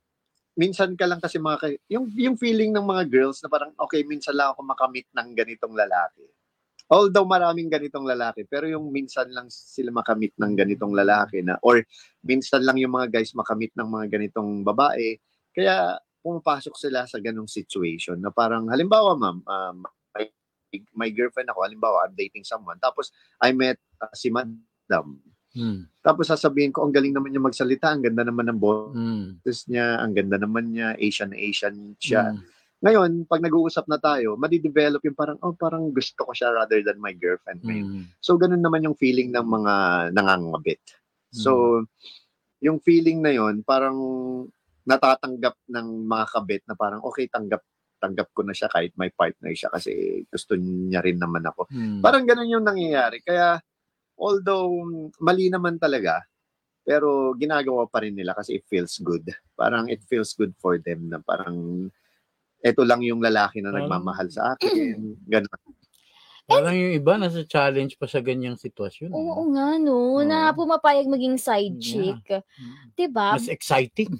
minsan 0.59 0.93
ka 0.99 1.09
lang 1.09 1.23
kasi 1.23 1.40
mga 1.40 1.81
yung 1.88 2.12
yung 2.17 2.37
feeling 2.37 2.75
ng 2.75 2.85
mga 2.85 3.09
girls 3.09 3.40
na 3.40 3.49
parang 3.49 3.73
okay 3.81 4.05
minsan 4.05 4.37
lang 4.37 4.52
ako 4.52 4.61
makamit 4.67 5.09
ng 5.17 5.29
ganitong 5.33 5.73
lalaki. 5.73 6.29
Although 6.90 7.23
maraming 7.23 7.71
ganitong 7.71 8.02
lalaki, 8.02 8.43
pero 8.50 8.67
yung 8.67 8.90
minsan 8.90 9.31
lang 9.31 9.47
sila 9.47 9.95
makamit 9.95 10.35
ng 10.35 10.52
ganitong 10.59 10.90
lalaki 10.90 11.38
na 11.38 11.55
or 11.62 11.87
minsan 12.26 12.67
lang 12.67 12.83
yung 12.83 12.90
mga 12.90 13.14
guys 13.14 13.31
makamit 13.31 13.71
ng 13.79 13.87
mga 13.87 14.19
ganitong 14.19 14.67
babae. 14.67 15.14
Kaya 15.55 16.02
pumapasok 16.19 16.75
sila 16.75 17.07
sa 17.07 17.23
ganong 17.23 17.49
situation 17.49 18.19
na 18.19 18.35
parang 18.35 18.69
halimbawa 18.69 19.17
ma'am, 19.17 19.38
um, 19.38 19.79
may 20.95 21.11
girlfriend 21.11 21.50
ako, 21.50 21.67
halimbawa 21.67 22.07
I'm 22.07 22.15
dating 22.15 22.47
someone, 22.47 22.79
tapos 22.79 23.11
I 23.43 23.50
met 23.50 23.79
uh, 23.99 24.12
si 24.15 24.31
madam. 24.31 25.19
Mm. 25.50 25.91
Tapos 25.99 26.31
sasabihin 26.31 26.71
ko, 26.71 26.87
ang 26.87 26.95
galing 26.95 27.11
naman 27.11 27.35
niya 27.35 27.43
magsalita, 27.43 27.91
ang 27.91 28.07
ganda 28.07 28.23
naman 28.23 28.47
ng 28.55 28.61
boses 28.62 29.67
Mm. 29.67 29.67
niya, 29.75 29.87
ang 29.99 30.12
ganda 30.15 30.37
naman 30.39 30.65
niya, 30.71 30.95
Asian 30.95 31.35
Asian 31.35 31.99
siya. 31.99 32.31
Mm. 32.31 32.41
Ngayon, 32.81 33.11
pag 33.29 33.45
nag-uusap 33.45 33.85
na 33.93 34.00
tayo, 34.00 34.41
madidevelop 34.41 35.05
yung 35.05 35.19
parang, 35.19 35.37
oh, 35.45 35.53
parang 35.53 35.93
gusto 35.93 36.25
ko 36.25 36.33
siya 36.33 36.55
rather 36.55 36.81
than 36.81 36.97
my 36.97 37.12
girlfriend 37.12 37.61
ngayon. 37.61 37.87
Mm. 37.93 38.05
So, 38.25 38.41
ganun 38.41 38.65
naman 38.65 38.87
yung 38.87 38.97
feeling 38.97 39.35
ng 39.35 39.45
mga 39.45 39.75
nangangabit. 40.17 40.81
So, 41.31 41.85
yung 42.65 42.83
feeling 42.83 43.23
na 43.23 43.31
yon 43.31 43.62
parang 43.62 43.99
natatanggap 44.89 45.55
ng 45.69 45.87
mga 46.09 46.25
kabit 46.33 46.62
na 46.67 46.75
parang, 46.75 47.05
okay, 47.05 47.29
tanggap 47.29 47.61
tanggap 48.00 48.33
ko 48.33 48.40
na 48.42 48.50
siya 48.50 48.66
kahit 48.66 48.97
may 48.97 49.12
partner 49.12 49.52
siya 49.52 49.69
kasi 49.69 49.92
gusto 50.26 50.57
niya 50.57 51.04
rin 51.04 51.16
naman 51.16 51.45
ako. 51.45 51.69
Mm. 51.69 52.00
Parang 52.00 52.25
ganun 52.25 52.49
yung 52.50 52.64
nangyayari. 52.64 53.21
Kaya, 53.21 53.61
although 54.16 54.73
mali 55.19 55.47
naman 55.47 55.76
talaga, 55.76 56.25
pero 56.80 57.37
ginagawa 57.37 57.85
pa 57.87 58.00
rin 58.00 58.16
nila 58.16 58.33
kasi 58.33 58.57
it 58.57 58.64
feels 58.66 58.97
good. 58.99 59.23
Parang 59.52 59.87
it 59.87 60.00
feels 60.04 60.33
good 60.33 60.57
for 60.57 60.80
them 60.80 61.07
na 61.07 61.21
parang 61.21 61.87
eto 62.59 62.83
lang 62.83 63.00
yung 63.00 63.21
lalaki 63.21 63.61
na 63.61 63.69
Parang- 63.69 63.85
nagmamahal 63.87 64.28
sa 64.28 64.57
akin. 64.57 64.97
Ganun. 65.33 65.52
Parang 66.45 66.75
yung 66.75 66.99
iba 66.99 67.14
nasa 67.14 67.47
challenge 67.47 67.95
pa 67.95 68.11
sa 68.11 68.19
ganyang 68.19 68.59
sitwasyon. 68.59 69.07
eh. 69.07 69.14
Oo 69.14 69.54
nga 69.54 69.78
no, 69.78 70.19
na 70.21 70.50
Oo. 70.50 70.57
pumapayag 70.59 71.07
maging 71.07 71.38
side 71.38 71.78
Yeah. 71.78 72.19
chick. 72.19 72.42
Mm. 72.59 72.75
'Di 72.92 73.07
ba? 73.07 73.38
Mas 73.38 73.47
exciting. 73.47 74.19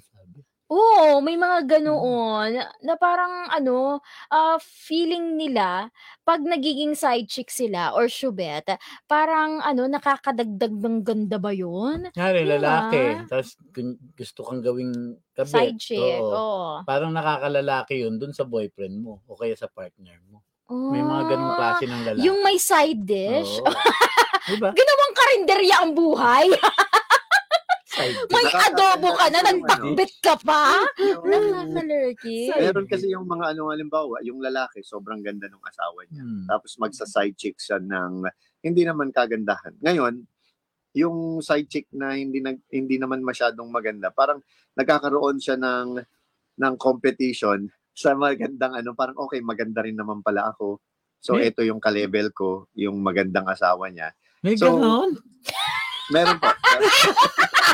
Oo, 0.71 1.19
may 1.19 1.35
mga 1.35 1.67
ganoon 1.67 2.55
na 2.79 2.95
parang 2.95 3.51
ano, 3.51 3.99
ah, 4.31 4.55
feeling 4.63 5.35
nila 5.35 5.91
'pag 6.23 6.39
nagiging 6.39 6.95
side 6.95 7.27
chick 7.27 7.51
sila 7.51 7.91
or 7.91 8.07
syubet, 8.07 8.63
parang 9.03 9.59
ano, 9.59 9.83
nakakadagdag 9.91 10.71
ng 10.71 11.03
ganda 11.03 11.35
ba 11.35 11.51
'yun? 11.51 12.07
Ngari, 12.15 12.47
Di 12.47 12.47
ba? 12.47 12.55
lalaki. 12.55 13.03
Tapos 13.27 13.59
gun- 13.75 13.99
gusto 14.15 14.47
kang 14.47 14.63
gawing 14.63 14.95
kabit. 15.35 15.51
Side 15.51 15.79
chick, 15.83 15.99
Oo. 15.99 16.39
oo. 16.39 16.87
Parang 16.87 17.11
nakakalalaki 17.11 17.99
yun 18.07 18.15
dun 18.15 18.31
sa 18.31 18.47
boyfriend 18.47 18.95
mo 18.95 19.19
o 19.27 19.35
kaya 19.35 19.59
sa 19.59 19.67
partner 19.67 20.23
mo. 20.31 20.39
May 20.71 21.03
mga 21.03 21.35
ganong 21.35 21.51
Ah, 21.51 21.59
klase 21.59 21.83
ng 21.83 22.03
lalaki. 22.07 22.23
Yung 22.31 22.39
may 22.47 22.55
side 22.55 23.03
dish. 23.03 23.59
Oo. 23.59 23.75
diba? 24.47 24.71
Ginawang 24.79 25.13
karinderya 25.19 25.75
ang 25.83 25.91
buhay. 25.91 26.47
Side 28.01 28.15
dish. 28.17 28.31
May 28.31 28.43
Nakaka- 28.43 28.67
adobo 28.67 29.09
ka 29.13 29.25
na, 29.25 29.37
yung 29.37 29.47
nagtakbit 29.47 30.13
ka 30.19 30.33
pa. 30.41 30.61
Nakakalurky. 31.21 32.37
Meron 32.49 32.87
kasi 32.87 33.05
yung 33.09 33.25
mga 33.25 33.53
ano 33.53 33.69
halimbawa, 33.69 34.19
yung 34.21 34.41
lalaki 34.41 34.81
sobrang 34.81 35.21
ganda 35.21 35.45
ng 35.45 35.61
asawa 35.61 36.01
niya. 36.09 36.23
Hmm. 36.23 36.45
Tapos 36.45 36.71
magsa-side 36.77 37.35
chick 37.35 37.57
siya 37.57 37.77
ng 37.77 38.25
hindi 38.61 38.81
naman 38.83 39.09
kagandahan. 39.09 39.77
Ngayon, 39.79 40.25
yung 40.91 41.39
side 41.39 41.69
chick 41.69 41.87
na 41.91 42.13
hindi 42.13 42.43
nag, 42.43 42.59
hindi 42.67 42.99
naman 42.99 43.23
masyadong 43.23 43.71
maganda, 43.71 44.11
parang 44.11 44.43
nagkakaroon 44.75 45.39
siya 45.39 45.55
ng 45.55 46.03
ng 46.57 46.73
competition 46.75 47.65
sa 47.91 48.11
magandang 48.11 48.75
ano, 48.75 48.91
parang 48.91 49.15
okay, 49.17 49.39
maganda 49.39 49.81
rin 49.81 49.95
naman 49.95 50.19
pala 50.19 50.51
ako. 50.51 50.79
So 51.21 51.37
Eh? 51.37 51.47
ito 51.47 51.61
yung 51.61 51.79
ka-level 51.79 52.33
ko, 52.33 52.65
yung 52.73 52.99
magandang 52.99 53.45
asawa 53.47 53.87
niya. 53.87 54.11
May 54.41 54.57
So, 54.57 54.73
ganon? 54.73 55.15
Meron 56.09 56.37
po. 56.41 56.49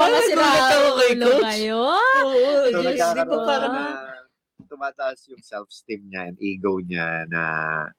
Mga 0.00 0.18
sira 0.24 0.48
kay 0.96 1.12
Coach. 1.14 1.44
ngayon. 1.44 2.04
Oo. 2.20 2.50
so 2.66 2.78
nagkakaroon 2.80 3.42
parang... 3.44 3.72
na 3.74 3.84
tumataas 4.64 5.18
yung 5.26 5.42
self-esteem 5.42 6.00
niya 6.06 6.22
and 6.26 6.38
ego 6.38 6.78
niya 6.78 7.26
na 7.26 7.42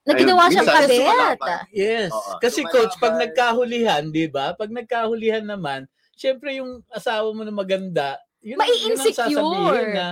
Na 0.02 0.12
ginawa 0.16 0.48
siyang 0.48 0.64
lumalaban. 0.64 1.62
Yes. 1.68 2.08
Oo. 2.08 2.40
Kasi 2.40 2.64
Lumalaban. 2.64 2.74
coach, 2.80 2.94
pag 2.96 3.14
nagkahulihan, 3.18 4.02
di 4.08 4.26
ba? 4.26 4.56
Pag 4.56 4.72
nagkahulihan 4.72 5.44
naman, 5.44 5.84
syempre 6.16 6.56
yung 6.56 6.80
asawa 6.88 7.28
mo 7.30 7.44
na 7.44 7.52
maganda, 7.52 8.16
yun, 8.40 8.56
ang- 8.56 8.66
yun 8.72 8.96
ang 8.96 9.04
Mai-insecure. 9.04 9.28
sasabihin 9.36 9.90
na 9.92 10.06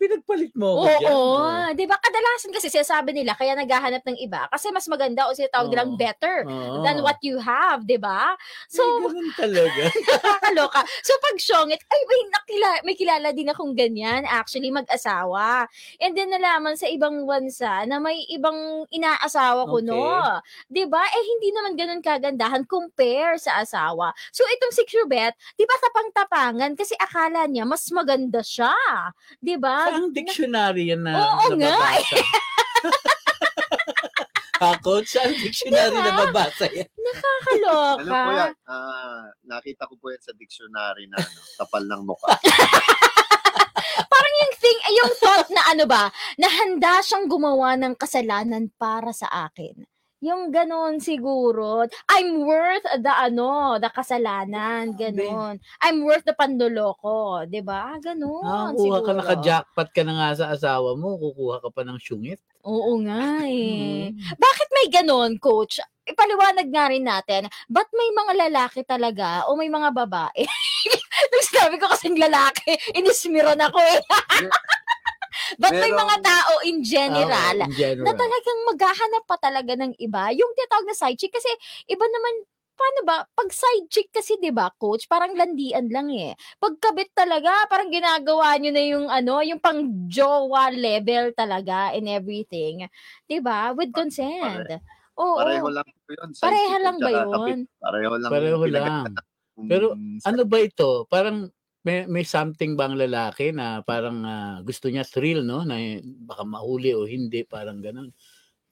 pinagpalit 0.00 0.52
mo 0.56 0.78
ako 0.78 0.86
Oo, 0.86 0.98
dyan. 0.98 1.18
Oo. 1.18 1.72
'di 1.72 1.84
ba? 1.88 1.96
Kadalasan 1.96 2.52
kasi 2.52 2.68
sinasabi 2.68 3.16
nila 3.16 3.32
kaya 3.32 3.56
naghahanap 3.56 4.04
ng 4.04 4.20
iba 4.20 4.44
kasi 4.52 4.68
mas 4.68 4.84
maganda 4.84 5.24
o 5.24 5.32
sinatawag 5.32 5.72
nilang 5.72 5.92
Oo. 5.92 5.96
better 5.96 6.44
Oo. 6.44 6.84
than 6.84 7.00
what 7.00 7.16
you 7.24 7.40
have, 7.40 7.88
'di 7.88 7.96
ba? 7.96 8.36
So, 8.68 8.84
So, 8.84 9.00
ganun 9.00 9.32
talaga. 9.32 9.88
nakakaloka. 10.12 10.84
So 11.04 11.12
pag 11.24 11.36
syongit, 11.40 11.80
ay 11.88 12.00
may 12.08 12.22
nakila, 12.32 12.70
may 12.84 12.96
kilala 13.00 13.28
din 13.32 13.48
akong 13.48 13.72
ganyan, 13.76 14.24
actually 14.28 14.68
mag-asawa. 14.72 15.66
And 16.00 16.12
then 16.16 16.30
nalaman 16.36 16.76
sa 16.76 16.86
ibang 16.88 17.24
bansa 17.24 17.88
na 17.88 17.96
may 18.00 18.24
ibang 18.28 18.84
inaasawa 18.92 19.68
ko 19.72 19.80
Okay. 19.80 19.84
no. 19.84 20.22
'Di 20.68 20.84
ba? 20.88 21.00
Eh 21.08 21.24
hindi 21.24 21.48
naman 21.56 21.74
ganun 21.80 22.02
kagandahan 22.04 22.64
compare 22.68 23.40
sa 23.40 23.64
asawa. 23.64 24.12
So 24.36 24.44
itong 24.48 24.74
si 24.76 24.84
Cubet, 24.84 25.32
'di 25.56 25.64
ba 25.64 25.76
tapang-tapangan 25.80 26.76
kasi 26.76 26.92
akala 27.00 27.48
niya 27.48 27.64
mas 27.64 27.88
maganda 27.92 28.44
siya. 28.44 28.72
'Di 29.40 29.56
ba? 29.60 29.87
Saang 29.88 30.12
dictionary 30.12 30.92
yan 30.92 31.00
na 31.00 31.16
Oo 31.16 31.56
nga, 31.56 31.56
nababasa? 31.56 32.20
ha, 34.60 34.76
coach? 34.84 35.16
Saan 35.16 35.32
dictionary 35.32 35.96
Diba? 35.96 36.04
na 36.04 36.28
babasa 36.28 36.68
yan? 36.68 36.88
Nakakaloka. 36.92 38.04
Ano 38.04 38.12
po 38.12 38.32
yan? 38.36 38.52
Ah, 38.68 39.24
nakita 39.48 39.88
ko 39.88 39.96
po 39.96 40.12
yan 40.12 40.20
sa 40.20 40.36
dictionary 40.36 41.08
na 41.08 41.16
ano, 41.16 41.40
kapal 41.56 41.88
ng 41.88 42.02
mukha. 42.04 42.36
yung 44.38 44.54
thing, 44.54 44.78
ay 44.86 44.94
yung 44.94 45.12
thought 45.18 45.48
na 45.50 45.62
ano 45.66 45.84
ba, 45.84 46.14
na 46.38 46.46
handa 46.46 47.02
siyang 47.02 47.26
gumawa 47.26 47.74
ng 47.74 47.98
kasalanan 47.98 48.70
para 48.78 49.10
sa 49.10 49.26
akin. 49.50 49.82
Yung 50.18 50.50
ganon 50.50 50.98
siguro. 50.98 51.86
I'm 52.10 52.42
worth 52.42 52.82
the 52.98 53.12
ano, 53.14 53.78
the 53.78 53.86
kasalanan. 53.86 54.98
Ganon. 54.98 55.62
I'm 55.78 56.02
worth 56.02 56.26
the 56.26 56.34
pandoloko. 56.34 57.46
'di 57.46 57.62
ba 57.62 57.94
Ganon. 58.02 58.42
Nakakuha 58.42 58.74
ka, 58.74 58.82
siguro. 58.82 59.18
naka-jackpot 59.22 59.88
ka 59.94 60.02
na 60.02 60.12
nga 60.18 60.28
sa 60.34 60.46
asawa 60.50 60.98
mo, 60.98 61.14
kukuha 61.22 61.62
ka 61.62 61.70
pa 61.70 61.86
ng 61.86 61.98
syungit. 62.02 62.42
Oo 62.66 62.98
nga 63.06 63.42
eh. 63.46 64.10
Mm. 64.10 64.18
Bakit 64.36 64.68
may 64.74 64.86
ganon, 64.90 65.38
coach? 65.38 65.78
Ipaliwanag 66.08 66.72
nga 66.72 66.88
rin 66.88 67.04
natin, 67.04 67.42
ba't 67.68 67.86
may 67.92 68.08
mga 68.16 68.32
lalaki 68.48 68.80
talaga 68.82 69.44
o 69.44 69.54
may 69.60 69.68
mga 69.68 69.92
babae? 69.92 70.42
Nung 71.30 71.44
sinabi 71.46 71.76
ko 71.76 71.84
kasing 71.92 72.16
lalaki, 72.16 72.74
inismiron 72.96 73.60
ako 73.60 73.76
eh. 73.76 74.00
may 75.58 75.70
Merong- 75.74 75.98
mga 75.98 76.16
tao 76.20 76.52
in 76.62 76.78
general 76.80 77.56
Ah, 77.56 77.64
in 77.64 77.72
general. 77.72 78.04
na 78.04 78.12
talagang 78.14 78.60
maghahanap 78.68 79.22
pa 79.24 79.36
talaga 79.36 79.72
ng 79.74 79.92
iba. 79.96 80.30
Yung 80.32 80.52
tinatawag 80.52 80.86
na 80.86 80.94
side 80.94 81.16
chick 81.16 81.30
kasi 81.30 81.48
iba 81.86 82.04
naman 82.04 82.34
paano 82.74 83.00
ba 83.02 83.16
pag 83.28 83.50
side 83.50 83.88
chick 83.88 84.06
kasi 84.08 84.36
'di 84.36 84.48
ba 84.48 84.70
coach 84.72 85.04
parang 85.04 85.34
landian 85.34 85.90
lang 85.90 86.14
eh 86.14 86.30
pagkabit 86.56 87.10
talaga 87.10 87.50
parang 87.66 87.90
ginagawa 87.90 88.54
nyo 88.54 88.70
na 88.70 88.84
yung 88.84 89.06
ano 89.08 89.42
yung 89.42 89.58
pang 89.58 89.82
jowa 90.06 90.70
level 90.70 91.34
talaga 91.34 91.90
and 91.90 92.06
everything 92.06 92.86
'di 93.26 93.42
ba 93.42 93.74
with 93.74 93.90
consent 93.90 94.62
oo 95.18 95.34
Pareho 95.34 95.66
lang 95.68 95.82
yun. 95.82 95.98
Pareho 96.06 96.30
Sensitive 96.30 96.78
lang 96.78 96.96
ba 96.96 97.10
yun? 97.10 97.26
kapit. 97.28 97.58
Pareho 97.76 98.12
lang. 98.14 98.30
Pareho 98.30 98.62
lang. 98.64 99.02
Pero 99.58 99.86
Ano 100.22 100.42
ba 100.46 100.58
ito? 100.62 100.90
Parang 101.10 101.50
may, 101.86 102.06
may 102.10 102.24
something 102.26 102.74
bang 102.74 102.98
lalaki 102.98 103.54
na 103.54 103.82
parang 103.82 104.24
ah, 104.26 104.58
gusto 104.62 104.90
niya 104.90 105.06
thrill, 105.06 105.46
no? 105.46 105.62
Na 105.62 105.78
baka 106.26 106.42
mahuli 106.42 106.94
o 106.94 107.06
hindi, 107.06 107.46
parang 107.46 107.78
ganun. 107.78 108.10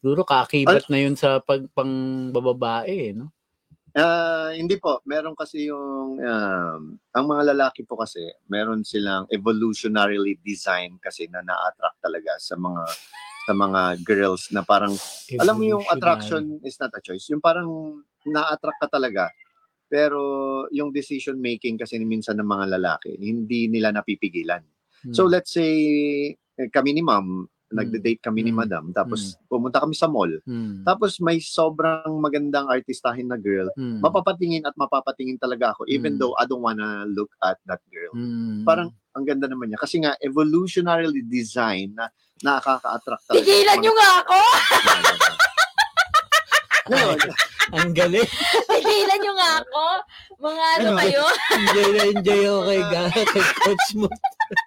Siguro 0.02 0.26
kakibat 0.26 0.86
na 0.90 0.98
yun 1.02 1.14
sa 1.18 1.38
pag, 1.42 1.66
pang 1.72 2.28
bababae, 2.30 3.10
eh, 3.10 3.14
no? 3.14 3.30
Ah, 3.96 4.52
hindi 4.52 4.76
po. 4.76 5.00
Meron 5.08 5.32
kasi 5.32 5.72
yung 5.72 6.20
um, 6.20 6.80
ang 7.00 7.25
mga 7.25 7.56
lalaki 7.56 7.80
po 7.80 7.96
kasi, 7.96 8.20
meron 8.44 8.84
silang 8.84 9.25
evolutionarily 9.32 10.36
designed 10.44 11.00
kasi 11.00 11.25
na 11.32 11.40
na-attract 11.40 12.04
talaga 12.04 12.36
sa 12.36 12.60
mga 12.60 12.84
sa 13.46 13.52
mga 13.54 13.80
girls 14.04 14.50
na 14.52 14.60
parang 14.60 14.92
alam 15.40 15.54
mo 15.56 15.64
yung 15.64 15.86
Evolutionary. 15.86 15.96
attraction 15.96 16.44
is 16.66 16.76
not 16.76 16.92
a 16.92 17.00
choice. 17.00 17.25
Yung 17.32 17.40
parang 17.40 18.02
na-attract 18.26 18.84
ka 18.84 18.88
talaga. 19.00 19.32
Pero 19.87 20.21
yung 20.75 20.90
decision 20.90 21.38
making 21.38 21.78
kasi 21.78 21.99
minsan 22.02 22.38
ng 22.38 22.47
mga 22.47 22.78
lalaki, 22.78 23.14
hindi 23.16 23.71
nila 23.71 23.95
napipigilan. 23.95 24.62
Hmm. 25.07 25.14
So 25.14 25.31
let's 25.31 25.55
say 25.55 25.73
eh, 26.57 26.69
kami 26.73 26.97
ni 26.97 27.02
ma'am, 27.05 27.45
nagde-date 27.66 28.23
kami 28.23 28.47
ni 28.47 28.55
Mm. 28.55 28.59
madam, 28.62 28.85
tapos 28.95 29.35
pumunta 29.50 29.83
kami 29.83 29.93
sa 29.93 30.07
mall. 30.07 30.31
Hmm. 30.47 30.87
Tapos 30.87 31.19
may 31.19 31.43
sobrang 31.43 32.14
magandang 32.23 32.71
artistahin 32.71 33.26
na 33.26 33.35
girl, 33.35 33.66
Hmm. 33.75 33.99
mapapatingin 33.99 34.62
at 34.62 34.73
mapapatingin 34.78 35.35
talaga 35.37 35.75
ako 35.75 35.83
even 35.90 36.14
Mm. 36.14 36.19
though 36.23 36.35
I 36.38 36.47
don't 36.47 36.62
wanna 36.62 37.05
look 37.11 37.35
at 37.43 37.59
that 37.66 37.83
girl. 37.90 38.14
Hmm. 38.14 38.62
Parang 38.62 38.95
ang 39.19 39.25
ganda 39.26 39.50
naman 39.50 39.69
niya 39.69 39.83
kasi 39.83 39.99
nga 39.99 40.14
evolutionarily 40.23 41.26
designed 41.26 41.99
na 41.99 42.07
nakaka-attract 42.40 43.26
talaga. 43.26 43.43
Tigilan 43.43 43.78
nyo 43.83 43.93
nga 43.93 44.11
ako! 44.23 44.38
Ngayon, 46.87 47.19
Ang 47.73 47.90
galing. 47.92 48.28
Tigilan 48.70 49.18
nyo 49.18 49.32
nga 49.35 49.50
ako! 49.58 49.85
Mga 50.38 50.64
ano 50.76 50.88
kayo? 50.96 51.25
enjoy 51.50 51.88
na 51.90 52.02
enjoy 52.08 52.42
ako 52.44 52.61
kay, 52.62 52.80
Ga- 52.92 53.12
kay 53.26 53.44
coach 53.58 53.88
mo. 53.94 54.08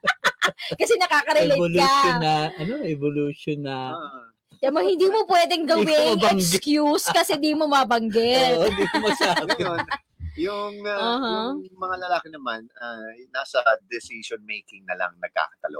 Kasi 0.80 0.94
nakaka-relate 0.98 1.56
Evolution 1.56 2.12
ka. 2.12 2.20
na, 2.20 2.34
ano, 2.54 2.74
evolution 2.84 3.60
na. 3.62 3.78
Kaya 4.60 4.70
mo, 4.70 4.80
hindi 4.82 5.08
mo 5.08 5.24
pwedeng 5.26 5.64
gawing 5.64 6.20
mabanggit. 6.20 6.60
excuse 6.60 7.08
kasi 7.08 7.40
di 7.40 7.56
mo 7.56 7.64
mabanggit. 7.64 8.58
Oo, 8.58 8.68
hindi 8.68 8.84
ko 8.86 8.96
masabi. 9.00 9.48
ngayon, 9.56 9.80
yung, 10.36 10.74
uh, 10.84 11.00
Uh-huh. 11.00 11.50
yung 11.58 11.80
mga 11.80 11.96
lalaki 12.02 12.28
naman, 12.28 12.68
ah, 12.76 13.00
nasa 13.30 13.60
decision 13.88 14.44
making 14.44 14.84
na 14.84 14.96
lang 14.96 15.16
nagkakatalo. 15.16 15.80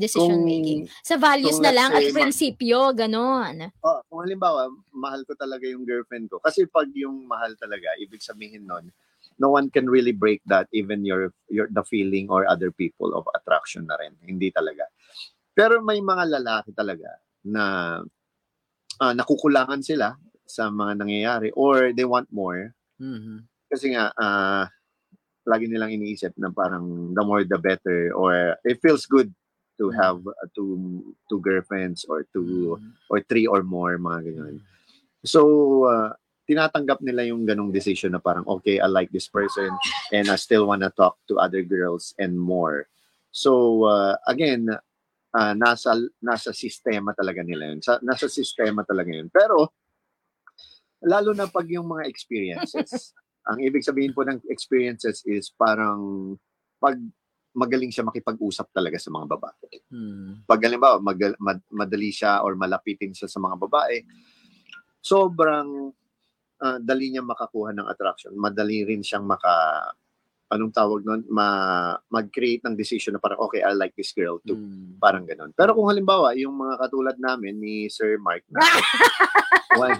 Decision 0.00 0.40
Kung- 0.40 0.48
making. 0.48 0.80
Sa 1.04 1.20
values 1.20 1.60
na 1.60 1.76
lang 1.76 1.92
at 1.92 2.00
say, 2.00 2.10
ma- 2.10 2.16
prinsipyo, 2.24 2.96
ganon. 2.96 3.68
Oh, 3.84 4.00
kung 4.08 4.24
halimbawa, 4.24 4.72
mahal 4.96 5.28
ko 5.28 5.36
talaga 5.36 5.68
yung 5.68 5.84
girlfriend 5.84 6.32
ko. 6.32 6.40
Kasi 6.40 6.64
pag 6.64 6.88
yung 6.96 7.28
mahal 7.28 7.52
talaga, 7.60 7.92
ibig 8.00 8.24
sabihin 8.24 8.64
nun, 8.64 8.88
no 9.36 9.52
one 9.52 9.68
can 9.68 9.84
really 9.84 10.16
break 10.16 10.40
that, 10.48 10.64
even 10.72 11.04
your, 11.04 11.36
your 11.52 11.68
the 11.68 11.84
feeling 11.84 12.32
or 12.32 12.48
other 12.48 12.72
people 12.72 13.12
of 13.12 13.28
attraction 13.36 13.84
na 13.84 14.00
rin. 14.00 14.16
Hindi 14.24 14.48
talaga. 14.48 14.88
Pero 15.52 15.84
may 15.84 16.00
mga 16.00 16.40
lalaki 16.40 16.72
talaga 16.72 17.20
na 17.44 17.64
ah, 19.00 19.14
nakukulangan 19.16 19.80
sila 19.84 20.16
sa 20.44 20.68
mga 20.68 20.92
nangyayari 21.00 21.48
or 21.56 21.92
they 21.92 22.04
want 22.04 22.28
more. 22.32 22.72
Mhm. 23.00 23.48
Kasi 23.70 23.94
nga, 23.94 24.12
ah, 24.16 24.66
lagi 25.48 25.66
nilang 25.66 25.94
iniisip 25.96 26.36
na 26.36 26.52
parang 26.52 27.16
the 27.16 27.22
more 27.24 27.42
the 27.48 27.56
better 27.56 28.12
or 28.12 28.54
it 28.62 28.76
feels 28.84 29.08
good 29.08 29.32
to 29.80 29.88
Mm. 29.88 29.96
have 29.96 30.20
uh, 30.28 30.46
two 30.52 30.76
two 31.32 31.40
girlfriends 31.40 32.04
or 32.04 32.28
two 32.36 32.76
Mhm. 32.76 32.92
or 33.08 33.24
three 33.24 33.48
or 33.48 33.64
more, 33.64 33.96
mga 33.96 34.28
ganyan. 34.28 34.60
So, 35.24 35.40
uh, 35.88 36.12
tinatanggap 36.44 37.00
nila 37.00 37.24
yung 37.32 37.48
ganong 37.48 37.72
decision 37.72 38.12
na 38.12 38.20
parang, 38.20 38.44
okay, 38.44 38.76
I 38.76 38.90
like 38.90 39.08
this 39.08 39.30
person 39.30 39.70
and 40.12 40.28
I 40.28 40.36
still 40.36 40.68
wanna 40.68 40.92
talk 40.92 41.16
to 41.32 41.40
other 41.40 41.64
girls 41.64 42.12
and 42.20 42.36
more. 42.36 42.90
So, 43.32 43.84
uh, 43.88 44.18
again, 44.28 44.68
uh, 45.30 45.54
nasa 45.54 45.94
nasa 46.20 46.50
sistema 46.50 47.14
talaga 47.14 47.40
nila 47.46 47.70
yun. 47.70 47.80
Sa, 47.80 48.02
nasa 48.02 48.26
sistema 48.26 48.82
talaga 48.82 49.14
yun. 49.14 49.30
Pero, 49.30 49.70
lalo 51.00 51.32
na 51.32 51.46
pag 51.48 51.64
yung 51.70 51.86
mga 51.88 52.04
experiences, 52.10 53.14
ang 53.48 53.62
ibig 53.62 53.86
sabihin 53.86 54.12
po 54.12 54.26
ng 54.26 54.42
experiences 54.52 55.22
is 55.24 55.48
parang 55.54 56.34
pag 56.82 56.98
magaling 57.56 57.90
siya 57.90 58.06
makipag-usap 58.06 58.70
talaga 58.70 58.96
sa 58.98 59.10
mga 59.10 59.26
babae 59.26 59.74
Mhm. 59.90 60.46
pag 60.46 60.60
halimbawa 60.62 61.02
magal, 61.02 61.34
mad- 61.42 61.66
madali 61.68 62.14
siya 62.14 62.46
or 62.46 62.54
malapitin 62.54 63.10
siya 63.10 63.26
sa 63.26 63.42
mga 63.42 63.58
babae, 63.58 64.06
sobrang 65.02 65.90
ah, 66.60 66.76
dali 66.76 67.08
niya 67.08 67.24
makakuha 67.24 67.72
ng 67.72 67.88
attraction. 67.88 68.36
Madali 68.36 68.84
rin 68.84 69.00
siyang 69.00 69.24
maka 69.24 69.48
anong 70.52 70.74
tawag 70.76 71.00
nun, 71.06 71.24
ma, 71.32 71.46
mag-create 72.12 72.60
ng 72.66 72.76
decision 72.76 73.16
na 73.16 73.22
parang, 73.22 73.40
okay, 73.40 73.62
I 73.64 73.72
like 73.72 73.94
this 73.96 74.12
girl 74.12 74.42
too. 74.44 74.58
Mhm. 74.58 74.98
Parang 75.00 75.24
ganun. 75.24 75.54
Pero 75.56 75.72
kung 75.72 75.88
halimbawa, 75.88 76.34
yung 76.36 76.52
mga 76.52 76.74
katulad 76.84 77.16
namin 77.16 77.56
ni 77.56 77.88
Sir 77.88 78.18
Mark 78.20 78.42
na, 78.52 78.60
one, 79.88 79.96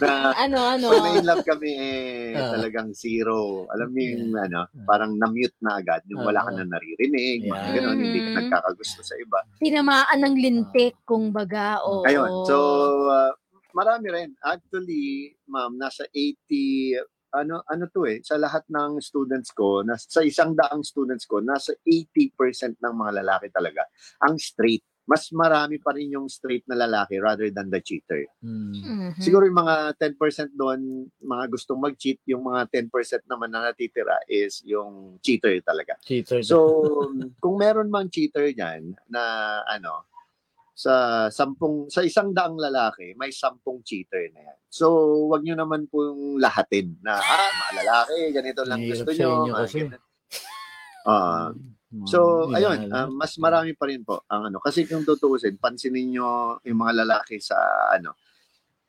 Na 0.00 0.32
Ano, 0.34 0.58
ano? 0.60 0.86
pag 0.90 1.04
na-in-love 1.04 1.44
kami 1.44 1.70
eh, 1.72 2.34
Ah. 2.34 2.50
talagang 2.52 2.90
zero. 2.92 3.66
Alam 3.70 3.88
mo 3.90 3.98
yung 4.00 4.32
ano, 4.34 4.60
parang 4.84 5.14
na-mute 5.14 5.56
na 5.60 5.78
agad. 5.78 6.02
Yung 6.08 6.22
wala 6.22 6.42
ka 6.42 6.50
Ah. 6.50 6.56
na 6.60 6.64
naririnig, 6.66 7.46
mga 7.46 7.54
Yeah. 7.62 7.74
ganun, 7.74 7.98
hindi 7.98 8.18
ka 8.18 8.28
Mhm. 8.28 8.36
nagkakagusto 8.40 9.00
sa 9.00 9.14
iba. 9.16 9.38
Tinamaan 9.58 10.18
ng 10.20 10.36
lintik, 10.36 10.94
kung 11.04 11.30
baga. 11.30 11.80
Oo. 11.82 12.02
Ayun. 12.04 12.32
So, 12.44 12.56
uh, 13.08 13.32
marami 13.72 14.08
rin. 14.08 14.30
Actually, 14.40 15.34
ma'am, 15.46 15.74
nasa 15.74 16.06
80, 16.10 16.94
ano 17.34 17.66
ano 17.66 17.90
to 17.90 18.06
eh, 18.06 18.22
sa 18.22 18.38
lahat 18.38 18.62
ng 18.70 19.02
students 19.02 19.50
ko, 19.50 19.82
nas, 19.82 20.06
sa 20.06 20.22
isang 20.22 20.54
daang 20.54 20.86
students 20.86 21.26
ko, 21.26 21.42
nasa 21.42 21.74
80% 21.82 22.78
ng 22.78 22.94
mga 22.94 23.26
lalaki 23.26 23.50
talaga 23.50 23.82
ang 24.22 24.38
straight. 24.38 24.86
Mas 25.04 25.28
marami 25.36 25.76
pa 25.76 25.92
rin 25.92 26.16
yung 26.16 26.32
straight 26.32 26.64
na 26.64 26.80
lalaki 26.80 27.20
rather 27.20 27.52
than 27.52 27.68
the 27.68 27.80
cheater. 27.80 28.24
Mhm. 28.40 28.72
Mhm. 28.80 29.20
Siguro 29.20 29.44
yung 29.44 29.60
mga 29.60 30.00
10% 30.00 30.56
doon, 30.56 31.08
mga 31.20 31.44
gustong 31.52 31.80
mag-cheat, 31.80 32.24
yung 32.24 32.48
mga 32.48 32.72
10% 32.72 33.20
naman 33.28 33.52
na 33.52 33.68
natitira 33.68 34.16
is 34.24 34.64
yung 34.64 35.20
cheater 35.20 35.60
talaga. 35.60 36.00
Cheater. 36.00 36.40
So, 36.40 36.56
kung 37.36 37.60
meron 37.60 37.92
mang 37.92 38.08
cheater 38.08 38.48
diyan 38.52 38.96
na 39.12 39.22
ano 39.68 40.08
sa 40.74 41.26
sampung 41.30 41.86
sa 41.86 42.02
isang 42.02 42.34
daang 42.34 42.58
lalaki, 42.58 43.14
may 43.14 43.30
sampung 43.30 43.84
cheater 43.86 44.26
na 44.34 44.42
yan. 44.50 44.58
So, 44.66 44.90
wag 45.30 45.46
niyo 45.46 45.54
naman 45.54 45.86
pong 45.86 46.42
lahatin 46.42 46.98
na 46.98 47.14
ah, 47.22 47.50
mga 47.70 47.72
lalaki, 47.86 48.16
ganito 48.34 48.66
lang 48.66 48.82
Mahirap 48.82 49.06
gusto 49.06 49.10
niyo. 49.14 49.30
Ah, 51.06 51.52
Mga 51.54 51.83
so, 52.02 52.50
ayun, 52.50 52.90
inahalal. 52.90 53.06
ah, 53.06 53.10
mas 53.10 53.32
marami 53.38 53.70
pa 53.78 53.86
rin 53.86 54.02
po 54.02 54.26
ang 54.26 54.50
ano. 54.50 54.58
Kasi 54.58 54.82
kung 54.84 55.06
tutuusin, 55.06 55.54
pansinin 55.62 56.18
niyo 56.18 56.58
yung 56.66 56.78
mga 56.82 57.06
lalaki 57.06 57.38
sa 57.38 57.56
ano, 57.94 58.18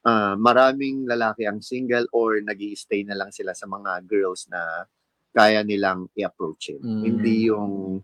ah, 0.10 0.34
maraming 0.34 1.06
lalaki 1.06 1.46
ang 1.46 1.62
single 1.62 2.10
or 2.10 2.42
nag 2.42 2.58
stay 2.74 3.06
na 3.06 3.14
lang 3.14 3.30
sila 3.30 3.54
sa 3.54 3.70
mga 3.70 4.02
girls 4.10 4.50
na 4.50 4.90
kaya 5.36 5.62
nilang 5.62 6.08
i-approachin. 6.16 6.80
Mm. 6.80 7.04
Hindi 7.04 7.36
yung 7.52 8.02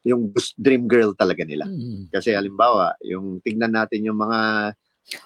yung 0.00 0.32
dream 0.56 0.88
girl 0.88 1.12
talaga 1.12 1.44
nila. 1.44 1.68
Mhm. 1.68 2.08
Kasi 2.08 2.32
halimbawa, 2.32 2.96
yung 3.04 3.40
tignan 3.44 3.76
natin 3.76 4.08
yung 4.08 4.16
mga 4.16 4.72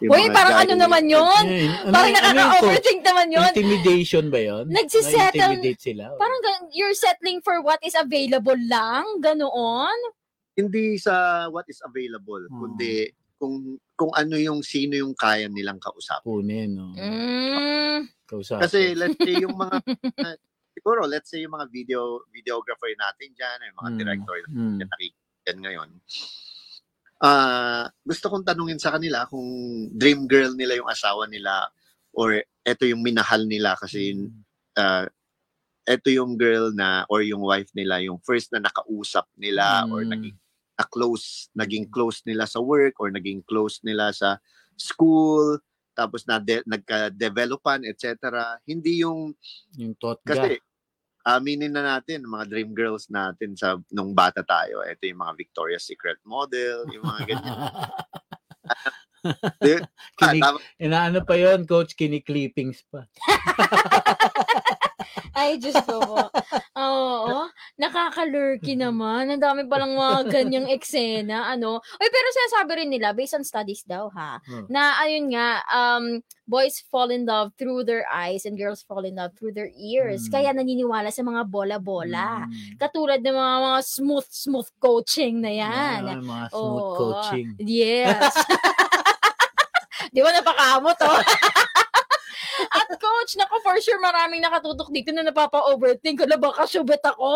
yung 0.01 0.11
Uy, 0.11 0.23
mga 0.23 0.33
parang 0.33 0.55
guy- 0.55 0.65
ano 0.65 0.75
naman 0.77 1.05
yun? 1.07 1.45
Ano- 1.45 1.93
Parang 1.93 2.13
ano 2.13 2.29
nakaka-overthink 2.33 3.01
naman 3.01 3.27
yun. 3.29 3.51
Intimidation 3.51 4.25
ba 4.29 4.41
yun? 4.41 4.65
Nagsisettle- 4.67 5.61
sila? 5.77 6.05
or- 6.09 6.19
Parang 6.19 6.41
gan- 6.41 6.69
you're 6.71 6.95
settling 6.95 7.41
for 7.41 7.61
what 7.61 7.79
is 7.81 7.95
available 7.95 8.57
lang? 8.63 9.05
Ganoon? 9.19 9.99
Hindi 10.55 10.97
sa 10.97 11.15
what 11.49 11.67
is 11.67 11.81
available, 11.81 12.47
Hmm. 12.47 12.59
kundi 12.61 13.11
kung 13.37 13.55
kung 13.93 14.11
ano 14.13 14.35
yung 14.35 14.63
sino 14.63 14.95
yung 14.95 15.13
kaya 15.13 15.47
nilang 15.47 15.77
kausap. 15.77 16.23
Kunin, 16.23 16.73
no? 16.73 16.95
Mm. 16.95 18.09
Kausapin. 18.25 18.63
Kasi 18.63 18.95
let's 18.95 19.15
say 19.17 19.37
yung 19.37 19.53
mga 19.53 19.77
uh, 20.17 20.37
siguro 20.75 21.05
let's 21.05 21.29
say 21.29 21.43
yung 21.43 21.53
mga 21.53 21.67
video 21.69 22.01
videographer 22.29 22.89
natin 22.95 23.31
diyan, 23.31 23.59
yung 23.65 23.79
mga 23.79 23.91
Mm. 23.91 23.99
director 23.99 24.39
Mm. 24.49 24.77
na 24.79 24.85
nakikita 24.87 25.51
ngayon. 25.57 25.89
Ah, 27.19 27.87
gusto 28.03 28.27
kong 28.29 28.45
tanungin 28.45 28.81
sa 28.81 28.93
kanila 28.93 29.25
kung 29.31 29.47
dream 29.95 30.27
girl 30.27 30.53
nila 30.53 30.77
yung 30.77 30.91
asawa 30.91 31.25
nila 31.31 31.71
or 32.13 32.43
eto 32.63 32.85
yung 32.85 33.01
minahal 33.01 33.47
nila 33.47 33.79
kasi 33.79 34.19
uh, 34.77 35.07
eto 35.85 36.09
yung 36.11 36.35
girl 36.35 36.73
na 36.75 37.05
or 37.09 37.23
yung 37.23 37.41
wife 37.45 37.71
nila 37.73 38.01
yung 38.01 38.19
first 38.25 38.51
na 38.51 38.61
nakausap 38.61 39.29
nila 39.37 39.85
or 39.89 40.03
Mm. 40.05 40.11
naging 40.17 40.37
na 40.75 40.85
close 40.91 41.47
naging 41.55 41.87
close 41.87 42.19
nila 42.27 42.51
sa 42.51 42.59
work 42.59 42.99
or 42.99 43.07
naging 43.07 43.39
close 43.47 43.79
nila 43.87 44.11
sa 44.11 44.43
school 44.75 45.63
tapos 45.95 46.27
na 46.27 46.43
de- 46.43 46.67
nagka-developan 46.67 47.87
etc 47.87 48.27
hindi 48.67 49.07
yung 49.07 49.31
Yung 49.79 49.95
totga. 49.95 50.35
kasi 50.35 50.59
aminin 51.25 51.73
na 51.73 51.97
natin 51.97 52.29
mga 52.29 52.45
dream 52.49 52.71
girls 52.77 53.09
natin 53.09 53.57
sa 53.57 53.81
nung 53.89 54.13
bata 54.13 54.45
tayo 54.45 54.85
ito 54.85 55.09
yung 55.09 55.25
mga 55.25 55.35
Victoria's 55.41 55.89
Secret 55.89 56.21
model 56.23 56.85
yung 56.93 57.05
mga 57.05 57.21
ganyan 57.33 57.59
ah, 59.25 59.81
Kinik, 60.21 60.43
tama. 60.45 60.59
inaano 60.77 61.25
pa 61.25 61.35
yon 61.41 61.65
coach, 61.65 61.97
kiniklippings 61.97 62.85
pa. 62.93 63.09
Ay, 65.35 65.59
Diyos 65.59 65.77
ko 65.87 66.01
po. 66.03 66.27
Oo, 66.79 67.47
nakaka-lurky 67.79 68.75
naman. 68.75 69.31
Ang 69.31 69.43
dami 69.43 69.67
palang 69.67 69.95
mga 69.95 70.31
ganyang 70.31 70.69
eksena, 70.71 71.51
ano. 71.51 71.79
Uy, 71.79 72.09
pero 72.11 72.27
sinasabi 72.31 72.71
rin 72.83 72.91
nila, 72.91 73.15
based 73.15 73.35
on 73.35 73.45
studies 73.47 73.83
daw, 73.87 74.11
ha, 74.15 74.39
Hmm. 74.47 74.67
na 74.69 74.99
ayun 75.01 75.31
nga, 75.31 75.63
um, 75.71 76.19
boys 76.45 76.83
fall 76.93 77.09
in 77.09 77.25
love 77.25 77.51
through 77.57 77.85
their 77.89 78.05
eyes 78.13 78.45
and 78.45 78.61
girls 78.61 78.85
fall 78.85 79.01
in 79.03 79.17
love 79.17 79.33
through 79.39 79.53
their 79.57 79.71
ears. 79.73 80.29
Mm. 80.29 80.33
Kaya 80.33 80.51
naniniwala 80.53 81.09
sa 81.09 81.25
mga 81.25 81.49
bola-bola. 81.49 82.45
Mm. 82.45 82.77
Katulad 82.77 83.25
ng 83.25 83.33
mga, 83.33 83.55
mga 83.65 83.81
smooth, 83.81 84.29
smooth 84.29 84.69
coaching 84.77 85.41
na 85.41 85.49
yan. 85.49 86.01
Ah, 86.05 86.21
mga 86.21 86.47
smooth 86.53 86.85
Oo. 86.85 86.97
coaching. 87.01 87.47
Yes. 87.65 88.29
Di 90.15 90.21
ba 90.21 90.31
napakamot, 90.31 90.99
oh? 91.01 91.17
At 92.71 92.89
coach, 92.97 93.35
nako 93.39 93.57
for 93.63 93.77
sure 93.83 93.99
maraming 93.99 94.43
nakatutok 94.43 94.91
dito 94.95 95.11
na 95.11 95.27
napapa-overthink. 95.27 96.23
Hala, 96.23 96.39
baka 96.39 96.65
syubet 96.69 97.03
ako. 97.03 97.35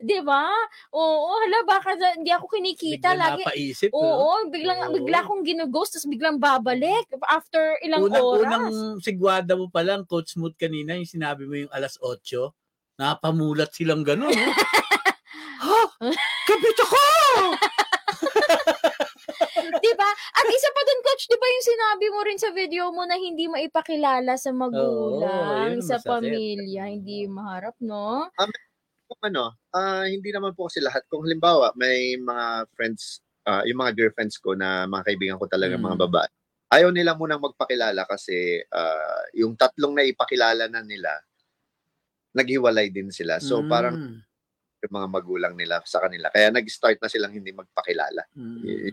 Di 0.00 0.20
ba? 0.20 0.48
Oo, 0.92 1.38
hala, 1.44 1.58
baka 1.64 1.96
hindi 2.16 2.30
ako 2.32 2.46
kinikita. 2.52 3.14
Bigla 3.14 3.24
Lagi, 3.34 3.44
napaisip. 3.44 3.90
no? 3.92 3.98
oo, 3.98 4.30
biglang, 4.52 4.80
Oo. 4.88 4.94
bigla 5.00 5.18
akong 5.24 5.42
ginughost, 5.44 5.96
tapos 5.96 6.08
biglang 6.08 6.36
babalik 6.36 7.04
after 7.28 7.76
ilang 7.84 8.08
unang, 8.08 8.24
oras. 8.24 8.42
unang 8.44 8.66
sigwada 9.00 9.52
mo 9.56 9.68
pa 9.72 9.80
lang, 9.84 10.04
Coach 10.04 10.36
Smooth 10.36 10.56
kanina, 10.56 10.96
yung 10.96 11.08
sinabi 11.08 11.48
mo 11.48 11.54
yung 11.56 11.72
alas 11.72 11.96
8, 12.00 12.52
napamulat 12.98 13.70
silang 13.72 14.02
gano'n. 14.04 14.32
No? 14.34 14.52
ha? 15.64 15.80
Kabit 16.46 16.78
ako! 16.82 17.02
di 19.88 19.94
ba? 19.96 20.10
At 20.10 20.44
isa 20.44 20.68
pa 20.68 20.80
dun, 20.84 21.00
coach, 21.00 21.24
di 21.24 21.36
ba 21.40 21.46
yung 21.48 21.66
sinabi 21.66 22.06
mo 22.12 22.20
rin 22.20 22.38
sa 22.38 22.50
video 22.52 22.92
mo 22.92 23.08
na 23.08 23.16
hindi 23.16 23.48
maipakilala 23.48 24.36
sa 24.36 24.52
magulang, 24.52 25.72
yun 25.72 25.80
ang 25.80 25.84
sa 25.84 25.96
masakit. 25.96 26.08
pamilya, 26.12 26.82
hindi 26.92 27.24
maharap, 27.24 27.74
no? 27.80 28.28
Kung 29.08 29.22
ano, 29.24 29.56
ah, 29.72 30.04
hindi 30.04 30.28
naman 30.28 30.52
po 30.52 30.68
kasi 30.68 30.84
lahat. 30.84 31.00
Kung 31.08 31.24
halimbawa, 31.24 31.72
may 31.80 32.20
mga 32.20 32.68
friends, 32.76 33.24
ah, 33.48 33.64
yung 33.64 33.80
mga 33.80 33.96
girlfriends 33.96 34.36
ko 34.36 34.52
na 34.52 34.84
mga 34.84 35.08
kaibigan 35.08 35.40
ko 35.40 35.48
talaga, 35.48 35.80
Mm. 35.80 35.84
mga 35.88 35.98
babae, 36.04 36.28
ayaw 36.68 36.92
nila 36.92 37.16
munang 37.16 37.40
magpakilala 37.40 38.04
kasi 38.04 38.60
ah, 38.68 39.24
yung 39.32 39.56
tatlong 39.56 39.96
na 39.96 40.04
ipakilala 40.04 40.68
na 40.68 40.84
nila, 40.84 41.08
naghiwalay 42.36 42.92
din 42.92 43.08
sila. 43.08 43.40
So 43.40 43.64
Mm. 43.64 43.68
parang 43.72 43.96
yung 44.78 44.94
mga 44.94 45.08
magulang 45.10 45.54
nila 45.58 45.80
sa 45.88 45.98
kanila. 46.04 46.28
Kaya 46.30 46.52
nag-start 46.54 47.00
na 47.02 47.08
silang 47.10 47.32
hindi 47.34 47.50
magpakilala. 47.50 48.22
Mm. 48.36 48.92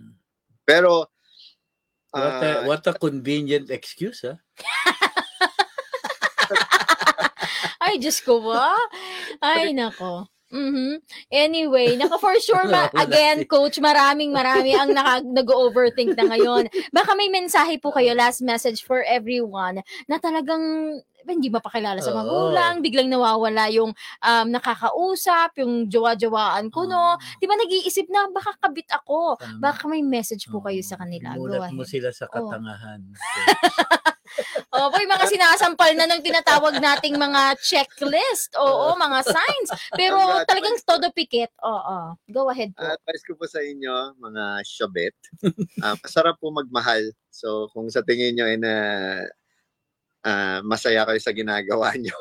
Pero, 0.66 1.06
What 2.16 2.40
a, 2.40 2.48
ah, 2.48 2.64
what 2.64 2.80
a 2.88 2.96
convenient 2.96 3.68
excuse, 3.68 4.24
ha? 4.24 4.40
Ay, 7.84 8.00
Diyos 8.00 8.24
ko 8.24 8.40
ba? 8.40 8.72
Ay, 9.44 9.76
nako. 9.76 10.32
Mhm. 10.48 11.04
Anyway, 11.28 12.00
naka 12.00 12.16
for 12.16 12.32
sure 12.40 12.72
ma- 12.72 12.88
again 13.04 13.44
coach, 13.44 13.84
maraming 13.84 14.32
marami 14.32 14.72
ang 14.72 14.96
naka, 14.96 15.28
nag-overthink 15.28 16.16
na 16.16 16.32
ngayon. 16.32 16.72
Baka 16.96 17.20
may 17.20 17.28
mensahe 17.28 17.76
po 17.84 17.92
kayo 17.92 18.16
last 18.16 18.40
message 18.40 18.88
for 18.88 19.04
everyone 19.04 19.84
na 20.08 20.16
talagang 20.16 20.96
hindi 21.34 21.50
mapakilala 21.50 21.98
sa 22.04 22.14
magulang, 22.14 22.84
biglang 22.84 23.10
nawawala 23.10 23.72
yung 23.72 23.90
um, 24.22 24.46
nakakausap, 24.52 25.58
yung 25.58 25.90
jowa-jowaan 25.90 26.70
ko, 26.70 26.86
no? 26.86 27.18
Di 27.40 27.48
ba 27.48 27.56
nag-iisip 27.56 28.06
na, 28.12 28.30
baka 28.30 28.54
kabit 28.62 28.92
ako. 28.92 29.40
Tama. 29.40 29.58
Baka 29.58 29.88
may 29.88 30.06
message 30.06 30.46
po 30.46 30.62
kayo 30.62 30.84
sa 30.86 31.00
kanila. 31.00 31.34
Go 31.34 31.48
Mulat 31.48 31.72
mo 31.74 31.82
sila 31.82 32.12
sa 32.12 32.28
Oh. 32.30 32.52
katangahan. 32.52 33.00
Opo, 34.76 35.00
yung 35.00 35.14
mga 35.16 35.32
sinasampal 35.32 35.96
na 35.96 36.10
ng 36.12 36.20
tinatawag 36.20 36.76
nating 36.84 37.16
mga 37.16 37.56
checklist. 37.64 38.52
Oo, 38.60 38.92
mga 39.00 39.24
signs. 39.24 39.70
Pero 39.96 40.20
talagang 40.44 40.76
todo 40.84 41.08
pikit. 41.16 41.48
Oo. 41.64 42.20
Go 42.28 42.52
ahead 42.52 42.76
po. 42.76 42.84
advice 42.84 43.24
ko 43.24 43.40
po 43.40 43.48
sa 43.48 43.64
inyo, 43.64 44.20
mga 44.20 44.44
syabet, 44.68 45.16
ah, 45.80 45.96
masarap 45.96 46.36
po 46.36 46.52
magmahal. 46.52 47.16
So, 47.32 47.72
kung 47.72 47.88
sa 47.88 48.04
tingin 48.04 48.36
nyo 48.36 48.46
ay 48.48 48.58
na 48.60 48.74
ah, 50.26 50.60
masaya 50.66 51.06
kayo 51.06 51.22
sa 51.22 51.32
ginagawa 51.32 51.94
nyo, 52.02 52.18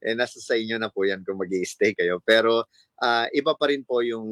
eh, 0.00 0.14
nasa 0.14 0.38
sa 0.38 0.54
inyo 0.54 0.78
na 0.78 0.88
po 0.88 1.02
yan 1.02 1.26
kung 1.26 1.36
mag 1.42 1.50
stay 1.66 1.90
kayo. 1.92 2.22
Pero, 2.22 2.64
ah, 3.02 3.26
iba 3.34 3.52
pa 3.58 3.66
rin 3.68 3.82
po 3.82 4.00
yung 4.00 4.28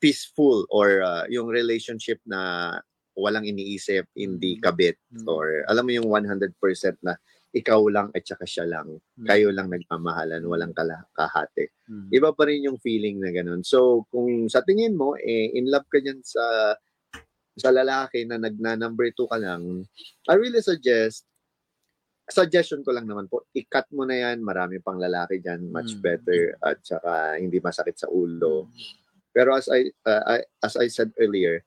peaceful 0.00 0.64
or 0.72 1.00
ah, 1.04 1.24
yung 1.28 1.48
relationship 1.48 2.20
na 2.24 2.72
walang 3.14 3.46
iniisip, 3.46 4.10
hindi 4.18 4.58
kabit, 4.58 4.98
Mm. 5.14 5.26
or 5.30 5.62
alam 5.70 5.86
mo 5.86 5.92
yung 5.94 6.10
100% 6.10 6.50
na 7.06 7.14
ikaw 7.54 7.78
lang 7.86 8.10
at 8.10 8.26
saka 8.26 8.42
siya 8.42 8.66
lang. 8.66 8.98
Mm. 9.14 9.26
Kayo 9.30 9.48
lang 9.54 9.70
nagmamahalan, 9.70 10.42
walang 10.42 10.74
kala- 10.74 11.06
kahati 11.14 11.70
Mm. 11.86 12.08
iba 12.10 12.32
pa 12.34 12.48
rin 12.50 12.66
yung 12.66 12.80
feeling 12.82 13.22
na 13.22 13.30
ganun. 13.30 13.62
So, 13.62 14.08
kung 14.10 14.48
sa 14.50 14.64
tingin 14.66 14.98
mo, 14.98 15.14
eh, 15.14 15.52
in 15.54 15.70
love 15.70 15.86
ka 15.92 16.00
dyan 16.02 16.18
sa 16.24 16.74
sa 17.54 17.70
lalaki 17.70 18.26
na 18.26 18.34
nagna 18.34 18.74
number 18.74 19.06
two 19.14 19.30
ka 19.30 19.38
lang, 19.38 19.86
I 20.26 20.34
really 20.34 20.58
suggest, 20.58 21.22
suggestion 22.26 22.80
ko 22.80 22.90
lang 22.90 23.04
naman 23.04 23.28
po, 23.28 23.44
i-cut 23.52 23.84
mo 23.92 24.04
na 24.04 24.16
yan, 24.16 24.40
marami 24.40 24.80
pang 24.80 24.96
lalaki 24.96 25.38
dyan, 25.38 25.68
much 25.68 25.92
Mm. 25.94 26.00
better, 26.00 26.40
at 26.58 26.80
saka 26.80 27.36
hindi 27.36 27.60
masakit 27.60 27.96
sa 27.96 28.08
ulo. 28.08 28.68
Pero 29.30 29.52
as 29.52 29.66
I, 29.68 29.90
uh, 30.06 30.22
I- 30.38 30.46
as 30.62 30.74
I 30.76 30.86
said 30.88 31.10
earlier, 31.18 31.60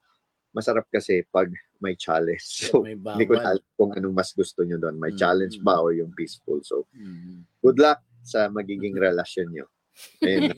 masarap 0.51 0.87
kasi 0.89 1.21
pag 1.27 1.51
may 1.77 1.93
challenge. 1.93 2.41
So, 2.65 2.81
May 2.81 2.97
hindi 2.97 3.25
ko 3.29 3.37
na 3.37 3.53
alam 3.53 3.65
kung 3.77 3.93
anong 3.93 4.15
mas 4.15 4.33
gusto 4.33 4.65
nyo 4.65 4.81
doon. 4.81 4.97
May 4.97 5.13
Mm. 5.13 5.19
challenge 5.19 5.61
ba 5.61 5.77
or 5.77 5.93
yung 5.93 6.09
peaceful. 6.09 6.57
So, 6.65 6.89
Mm. 6.89 7.45
good 7.61 7.77
luck 7.77 8.01
sa 8.25 8.49
magiging 8.49 8.97
relasyon 9.05 9.53
nyo. 9.53 9.69
Ayun. 10.25 10.53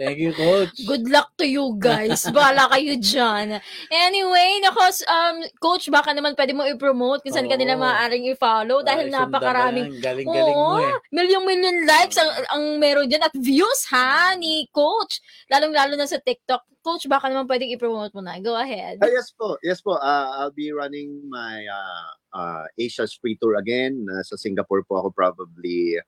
Thank 0.00 0.16
you, 0.16 0.32
Coach. 0.32 0.80
Good 0.88 1.12
luck 1.12 1.36
to 1.36 1.44
you 1.44 1.76
guys. 1.76 2.24
Bala 2.32 2.72
kayo 2.72 2.96
dyan. 2.96 3.60
Anyway, 3.92 4.64
nako, 4.64 4.80
um, 5.04 5.44
coach, 5.60 5.92
baka 5.92 6.16
naman 6.16 6.32
pwede 6.32 6.56
mo 6.56 6.64
i-promote 6.64 7.20
kung 7.20 7.36
saan 7.36 7.52
ka 7.52 7.60
nila 7.60 7.76
maaaring 7.76 8.24
i-follow 8.32 8.80
dahil 8.80 9.12
Ay, 9.12 9.12
napakaraming. 9.12 10.00
Galing-galing 10.00 10.56
mo 10.56 10.80
eh. 10.80 10.96
million-million 11.12 11.84
likes 11.84 12.16
ang, 12.16 12.32
ang 12.48 12.64
meron 12.80 13.12
dyan 13.12 13.28
at 13.28 13.36
views 13.36 13.84
ha 13.92 14.32
ni 14.40 14.64
Coach. 14.72 15.20
Lalong-lalo 15.52 16.00
na 16.00 16.08
sa 16.08 16.16
TikTok. 16.16 16.64
Coach, 16.80 17.04
baka 17.04 17.28
naman 17.28 17.44
pwedeng 17.44 17.68
i-promote 17.68 18.16
mo 18.16 18.24
na. 18.24 18.40
Go 18.40 18.56
ahead. 18.56 19.04
Ah, 19.04 19.12
yes 19.12 19.36
po. 19.36 19.60
Yes 19.60 19.84
po. 19.84 20.00
Uh, 20.00 20.32
I'll 20.40 20.56
be 20.56 20.72
running 20.72 21.28
my 21.28 21.60
uh, 21.68 22.08
uh, 22.32 22.64
Asia's 22.80 23.12
Free 23.20 23.36
Tour 23.36 23.60
again. 23.60 24.08
Uh, 24.08 24.24
sa 24.24 24.40
Singapore 24.40 24.80
po 24.88 24.96
ako 24.96 25.12
probably 25.12 26.00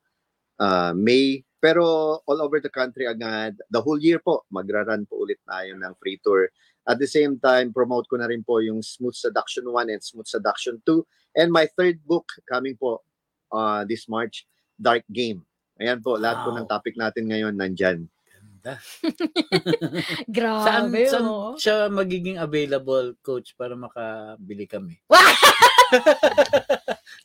uh, 0.63 0.95
May. 0.95 1.43
Pero 1.59 1.83
all 2.27 2.41
over 2.43 2.59
the 2.59 2.71
country 2.71 3.07
agad. 3.07 3.55
The 3.71 3.83
whole 3.83 3.99
year 3.99 4.19
po, 4.19 4.43
magra-run 4.51 5.07
po 5.07 5.23
ulit 5.23 5.39
tayo 5.47 5.75
ng 5.75 5.95
free 5.99 6.19
tour. 6.23 6.51
At 6.83 6.99
the 6.99 7.07
same 7.07 7.39
time, 7.39 7.71
promote 7.71 8.11
ko 8.11 8.19
na 8.19 8.27
rin 8.27 8.43
po 8.43 8.59
yung 8.59 8.83
Smooth 8.83 9.15
Seduction 9.15 9.71
1 9.71 9.95
and 9.95 10.03
Smooth 10.03 10.27
Seduction 10.27 10.83
2. 10.83 11.39
And 11.39 11.55
my 11.55 11.71
third 11.79 12.03
book 12.03 12.27
coming 12.51 12.75
po 12.75 13.07
uh, 13.55 13.87
this 13.87 14.11
March, 14.11 14.43
Dark 14.75 15.07
Game. 15.07 15.47
Ayan 15.79 16.03
po, 16.03 16.19
lahat 16.19 16.43
po 16.43 16.51
Wow. 16.51 16.59
ng 16.63 16.67
topic 16.67 16.99
natin 16.99 17.31
ngayon 17.31 17.55
nandyan. 17.55 18.11
Ganda. 18.63 18.75
Grabe, 20.37 20.67
Saan, 20.67 20.91
saan 21.11 21.27
oh. 21.27 21.55
siya 21.55 21.87
magiging 21.91 22.39
available, 22.43 23.15
Coach, 23.23 23.55
para 23.55 23.79
makabili 23.79 24.67
kami? 24.67 24.99
Wow! 25.07 25.23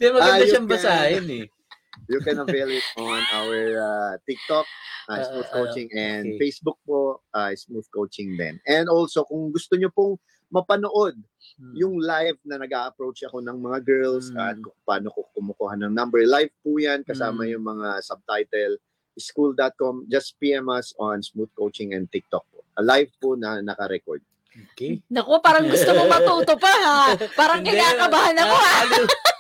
Di 0.02 0.10
maganda 0.14 0.42
Ah, 0.42 0.46
siyang 0.46 0.70
can- 0.70 0.74
basahin 0.78 1.26
eh. 1.34 1.46
You 2.08 2.24
can 2.24 2.40
avail 2.40 2.72
it 2.72 2.88
on 2.96 3.22
our 3.36 3.60
uh, 3.78 4.14
TikTok, 4.24 4.66
uh, 5.08 5.14
Uh, 5.14 5.24
Smooth 5.24 5.48
uh, 5.48 5.54
Coaching, 5.54 5.88
and 5.96 6.24
okay. 6.36 6.40
Facebook 6.40 6.80
po, 6.84 7.24
uh, 7.32 7.52
Smooth 7.52 7.88
Coaching 7.92 8.36
din. 8.36 8.60
And 8.68 8.88
also, 8.88 9.24
kung 9.24 9.52
gusto 9.52 9.76
nyo 9.76 9.92
pong 9.92 10.16
mapanood 10.48 11.16
Hmm. 11.58 11.74
yung 11.74 11.96
live 11.98 12.38
na 12.46 12.60
nag 12.60 12.70
approach 12.70 13.24
ako 13.26 13.42
ng 13.42 13.58
mga 13.58 13.80
girls 13.82 14.30
Mm. 14.30 14.38
at 14.38 14.56
kung 14.62 14.78
paano 14.86 15.08
ko 15.10 15.26
kumukuha 15.34 15.74
ng 15.80 15.90
number. 15.90 16.22
Live 16.22 16.54
po 16.62 16.78
yan, 16.78 17.02
kasama 17.02 17.48
Mm. 17.48 17.52
yung 17.58 17.66
mga 17.66 17.88
subtitle, 18.04 18.78
school.com, 19.18 20.06
just 20.06 20.38
PM 20.38 20.70
us 20.70 20.94
on 21.02 21.24
Smooth 21.26 21.50
Coaching 21.58 21.98
and 21.98 22.06
TikTok 22.12 22.46
po. 22.54 22.62
A 22.78 22.86
live 22.86 23.10
po 23.18 23.34
na 23.34 23.58
naka-record. 23.64 24.22
Okay. 24.74 25.02
Naku, 25.10 25.40
parang 25.42 25.66
gusto 25.66 25.90
mo 25.98 26.06
matuto 26.06 26.54
pa 26.62 26.70
ha. 26.70 26.98
Parang 27.34 27.66
kinakabahan 27.66 28.38
ako 28.38 28.56
ha. 28.62 28.76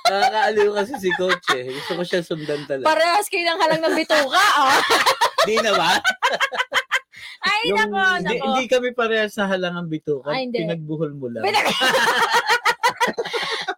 Nakakaaliw- 0.09 0.75
kasi 0.75 0.93
si 0.97 1.09
Coach 1.13 1.47
eh. 1.51 1.65
Gusto 1.69 1.91
ko 1.93 2.03
siya 2.03 2.21
sundan 2.21 2.63
talaga. 2.63 2.87
Parehas 2.87 3.27
kayo 3.27 3.43
ng 3.45 3.59
halang 3.59 3.81
ng 3.83 3.95
bituka. 3.95 4.43
Oh. 4.57 4.79
Di 5.43 5.55
na 5.57 5.71
ba? 5.73 5.91
Ay, 7.39 7.69
Yung- 7.69 7.79
nako, 7.85 7.97
Hindi, 8.17 8.35
nako. 8.35 8.45
hindi 8.49 8.63
kami 8.67 8.87
parehas 8.91 9.33
na 9.35 9.45
halangang 9.45 9.87
bitukan. 9.87 10.31
Ay, 10.31 10.45
hindi. 10.45 10.63
Pinagbuhol 10.63 11.11
mo 11.13 11.27
lang. 11.27 11.43
Pinag- 11.43 11.69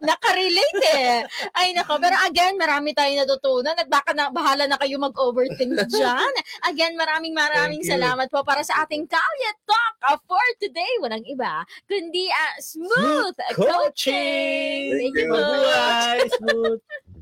Nakarelate 0.00 0.90
eh. 0.96 1.20
Ay 1.52 1.76
nako, 1.76 2.00
pero 2.00 2.16
again, 2.24 2.56
marami 2.56 2.96
tayong 2.96 3.20
natutunan 3.20 3.76
at 3.76 3.84
baka 3.84 4.16
na, 4.16 4.32
bahala 4.32 4.64
na 4.64 4.80
kayo 4.80 4.96
mag-overthink 4.96 5.76
dyan. 5.92 6.32
Again, 6.64 6.96
maraming 6.96 7.36
maraming 7.36 7.84
Thank 7.84 7.92
you. 7.92 7.94
salamat 8.00 8.26
po 8.32 8.40
para 8.40 8.64
sa 8.64 8.84
ating 8.84 9.04
Kalye 9.04 9.52
Talk 9.68 9.94
uh, 10.08 10.18
for 10.24 10.40
today. 10.56 10.88
Walang 11.04 11.24
iba, 11.28 11.68
kundi 11.84 12.32
ah, 12.32 12.56
Smooth, 12.64 13.36
Coaching. 13.52 14.96
Thank 14.96 15.16
you 15.20 15.28
po. 15.28 15.36
Mabuhay, 15.36 16.18
smooth. 16.40 16.80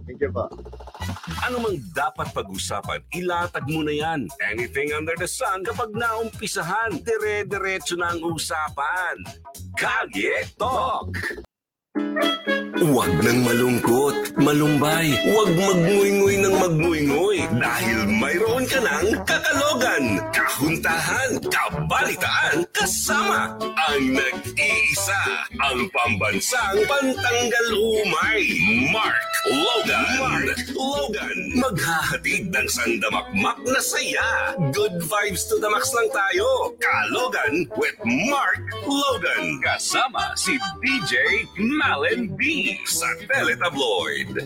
Thank 0.09 0.21
you 0.25 0.31
po. 0.33 0.47
Ano 1.45 1.61
mang 1.61 1.77
dapat 1.93 2.33
pag-usapan, 2.33 3.05
ilatag 3.13 3.67
mo 3.69 3.85
na 3.85 3.93
yan. 3.93 4.31
Anything 4.41 4.95
under 4.97 5.19
the 5.19 5.29
sun, 5.29 5.67
kapag 5.67 5.93
naumpisahan, 5.93 7.03
dire-diretso 7.03 7.99
na 7.99 8.15
ang 8.15 8.23
usapan. 8.25 9.19
Kalye 9.77 10.47
Talk! 10.57 11.13
Huwag 12.79 13.11
nang 13.27 13.43
malungkot, 13.43 14.39
malumbay, 14.39 15.11
huwag 15.27 15.51
magnguy-nguy 15.51 16.35
ng 16.41 16.55
magnguy-nguy 16.63 17.39
dahil 17.59 17.99
mayroon 18.07 18.65
ka 18.71 18.79
ng 18.79 19.19
kakalogan, 19.27 20.23
kahuntahan, 20.31 21.43
kabalitaan, 21.51 22.63
kasama 22.71 23.59
ang 23.59 24.03
nag-iisa, 24.15 25.23
ang 25.59 25.91
pambansang 25.91 26.79
pantanggal 26.87 27.67
umay, 27.77 28.47
Mark 28.95 29.29
Logan. 29.47 30.07
Mark 30.19 30.61
Logan, 30.75 31.39
maghahatid 31.57 32.51
ng 32.51 32.69
sandamakmak 32.69 33.59
na 33.65 33.81
saya. 33.81 34.55
Good 34.75 34.99
vibes 35.07 35.47
to 35.49 35.57
the 35.63 35.71
max 35.71 35.95
lang 35.95 36.11
tayo. 36.11 36.75
Kalogan 36.83 37.71
with 37.79 37.97
Mark 38.05 38.61
Logan. 38.85 39.63
Kasama 39.63 40.35
si 40.35 40.59
DJ 40.83 41.47
Malen 41.89 42.37
B 42.37 42.77
sa 42.85 43.09
Teletabloid. 43.17 44.37